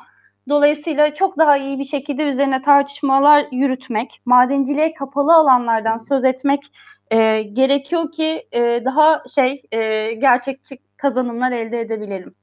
Dolayısıyla 0.49 1.14
çok 1.14 1.38
daha 1.38 1.57
iyi 1.57 1.79
bir 1.79 1.85
şekilde 1.85 2.22
üzerine 2.22 2.62
tartışmalar 2.62 3.46
yürütmek, 3.53 4.20
madenciliğe 4.25 4.94
kapalı 4.94 5.35
alanlardan 5.35 5.99
söz 5.99 6.25
etmek 6.25 6.72
e, 7.11 7.42
gerekiyor 7.42 8.12
ki 8.12 8.47
e, 8.53 8.83
daha 8.85 9.23
şey 9.35 9.62
e, 9.73 10.12
gerçekçi 10.12 10.79
kazanımlar 10.97 11.53
elde 11.53 11.81
edebilelim. 11.81 12.35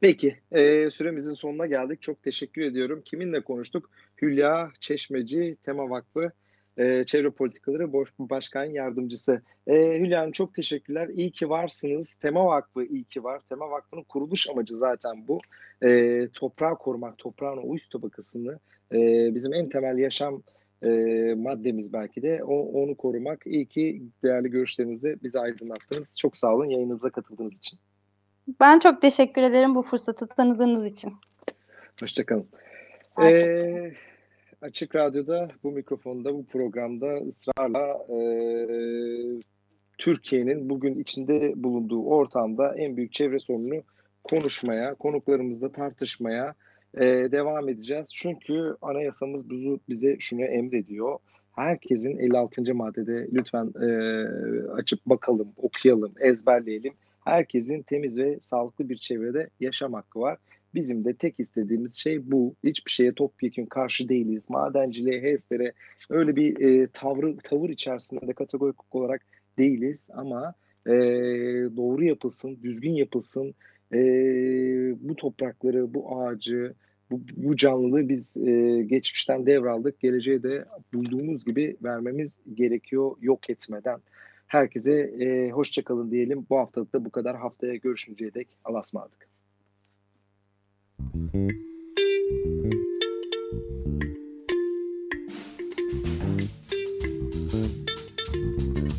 Peki, 0.00 0.36
e, 0.52 0.90
süremizin 0.90 1.34
sonuna 1.34 1.66
geldik. 1.66 2.02
Çok 2.02 2.22
teşekkür 2.22 2.62
ediyorum. 2.62 3.02
Kiminle 3.04 3.40
konuştuk? 3.40 3.90
Hülya 4.22 4.70
Çeşmeci, 4.80 5.56
Tema 5.62 5.90
Vakfı 5.90 6.32
e, 6.76 7.04
Çevre 7.04 7.30
Politikaları 7.30 7.92
Başkan 8.18 8.64
Yardımcısı. 8.64 9.42
E, 9.66 9.74
Hülya 9.74 10.20
Hanım 10.20 10.32
çok 10.32 10.54
teşekkürler. 10.54 11.08
İyi 11.08 11.30
ki 11.30 11.50
varsınız. 11.50 12.16
Tema 12.16 12.46
Vakfı 12.46 12.84
iyi 12.84 13.04
ki 13.04 13.24
var. 13.24 13.40
Tema 13.48 13.70
Vakfı'nın 13.70 14.02
kuruluş 14.02 14.48
amacı 14.50 14.76
zaten 14.76 15.28
bu. 15.28 15.38
E, 15.82 16.28
toprağı 16.28 16.78
korumak, 16.78 17.18
toprağın 17.18 17.56
o 17.56 17.76
üst 17.76 17.90
tabakasını 17.90 18.58
e, 18.92 18.98
bizim 19.34 19.54
en 19.54 19.68
temel 19.68 19.98
yaşam 19.98 20.42
e, 20.82 20.90
maddemiz 21.34 21.92
belki 21.92 22.22
de 22.22 22.44
o, 22.44 22.82
onu 22.82 22.94
korumak. 22.94 23.46
İyi 23.46 23.66
ki 23.66 24.02
değerli 24.22 24.50
görüşlerinizle 24.50 25.22
bizi 25.22 25.40
aydınlattınız. 25.40 26.18
Çok 26.18 26.36
sağ 26.36 26.54
olun 26.54 26.66
yayınımıza 26.66 27.10
katıldığınız 27.10 27.58
için. 27.58 27.78
Ben 28.60 28.78
çok 28.78 29.02
teşekkür 29.02 29.42
ederim 29.42 29.74
bu 29.74 29.82
fırsatı 29.82 30.26
tanıdığınız 30.26 30.92
için. 30.92 31.12
Hoşçakalın. 32.00 32.46
Ee, 33.22 33.92
Açık 34.62 34.96
Radyo'da 34.96 35.48
bu 35.64 35.72
mikrofonda 35.72 36.34
bu 36.34 36.46
programda 36.46 37.16
ısrarla 37.16 38.06
e, 38.08 38.20
Türkiye'nin 39.98 40.70
bugün 40.70 40.98
içinde 40.98 41.52
bulunduğu 41.56 42.04
ortamda 42.04 42.74
en 42.76 42.96
büyük 42.96 43.12
çevre 43.12 43.38
sorununu 43.38 43.82
konuşmaya, 44.24 44.94
konuklarımızla 44.94 45.72
tartışmaya 45.72 46.54
e, 46.94 47.04
devam 47.32 47.68
edeceğiz. 47.68 48.06
Çünkü 48.14 48.76
anayasamız 48.82 49.50
bize 49.88 50.16
şunu 50.18 50.42
emrediyor. 50.44 51.18
Herkesin 51.52 52.18
56. 52.18 52.74
maddede 52.74 53.28
lütfen 53.32 53.72
e, 53.82 53.88
açıp 54.72 55.06
bakalım, 55.06 55.52
okuyalım, 55.56 56.14
ezberleyelim. 56.20 56.92
Herkesin 57.24 57.82
temiz 57.82 58.18
ve 58.18 58.38
sağlıklı 58.40 58.88
bir 58.88 58.96
çevrede 58.96 59.50
yaşam 59.60 59.92
hakkı 59.92 60.20
var. 60.20 60.38
Bizim 60.74 61.04
de 61.04 61.14
tek 61.14 61.40
istediğimiz 61.40 61.94
şey 61.94 62.30
bu. 62.30 62.54
Hiçbir 62.64 62.90
şeye 62.90 63.12
topyekun 63.12 63.66
karşı 63.66 64.08
değiliz. 64.08 64.50
Madenciliğe, 64.50 65.22
HES'lere 65.22 65.72
öyle 66.10 66.36
bir 66.36 66.60
e, 66.60 66.86
tavrı, 66.86 67.36
tavır 67.36 67.68
içerisinde 67.68 68.26
de 68.26 68.32
kategorik 68.32 68.94
olarak 68.94 69.22
değiliz. 69.58 70.08
Ama 70.12 70.54
e, 70.86 70.92
doğru 71.76 72.04
yapılsın, 72.04 72.58
düzgün 72.62 72.92
yapılsın. 72.92 73.54
E, 73.92 73.98
bu 75.08 75.16
toprakları, 75.16 75.94
bu 75.94 76.20
ağacı, 76.20 76.74
bu, 77.10 77.20
bu 77.36 77.56
canlılığı 77.56 78.08
biz 78.08 78.36
e, 78.36 78.82
geçmişten 78.86 79.46
devraldık. 79.46 80.00
Geleceğe 80.00 80.42
de 80.42 80.64
bulduğumuz 80.94 81.44
gibi 81.44 81.76
vermemiz 81.82 82.30
gerekiyor 82.54 83.16
yok 83.20 83.50
etmeden. 83.50 83.98
Herkese 84.46 84.92
e, 84.92 85.50
hoşçakalın 85.50 86.10
diyelim. 86.10 86.46
Bu 86.50 86.58
haftalık 86.58 86.92
da 86.92 87.04
bu 87.04 87.10
kadar. 87.10 87.36
Haftaya 87.36 87.74
görüşünceye 87.74 88.34
dek 88.34 88.48
Allah'a 88.64 88.80
ısmarladık. 88.80 89.30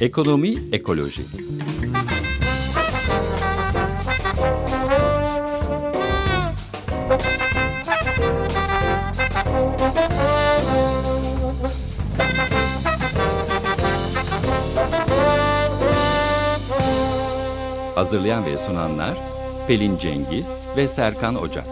Ekonomi 0.02 0.54
Ekoloji 0.72 1.22
Hazırlayan 18.12 18.46
ve 18.46 18.58
sunanlar 18.58 19.18
Pelin 19.68 19.98
Cengiz 19.98 20.52
ve 20.78 20.88
Serkan 20.88 21.36
Ocak 21.36 21.66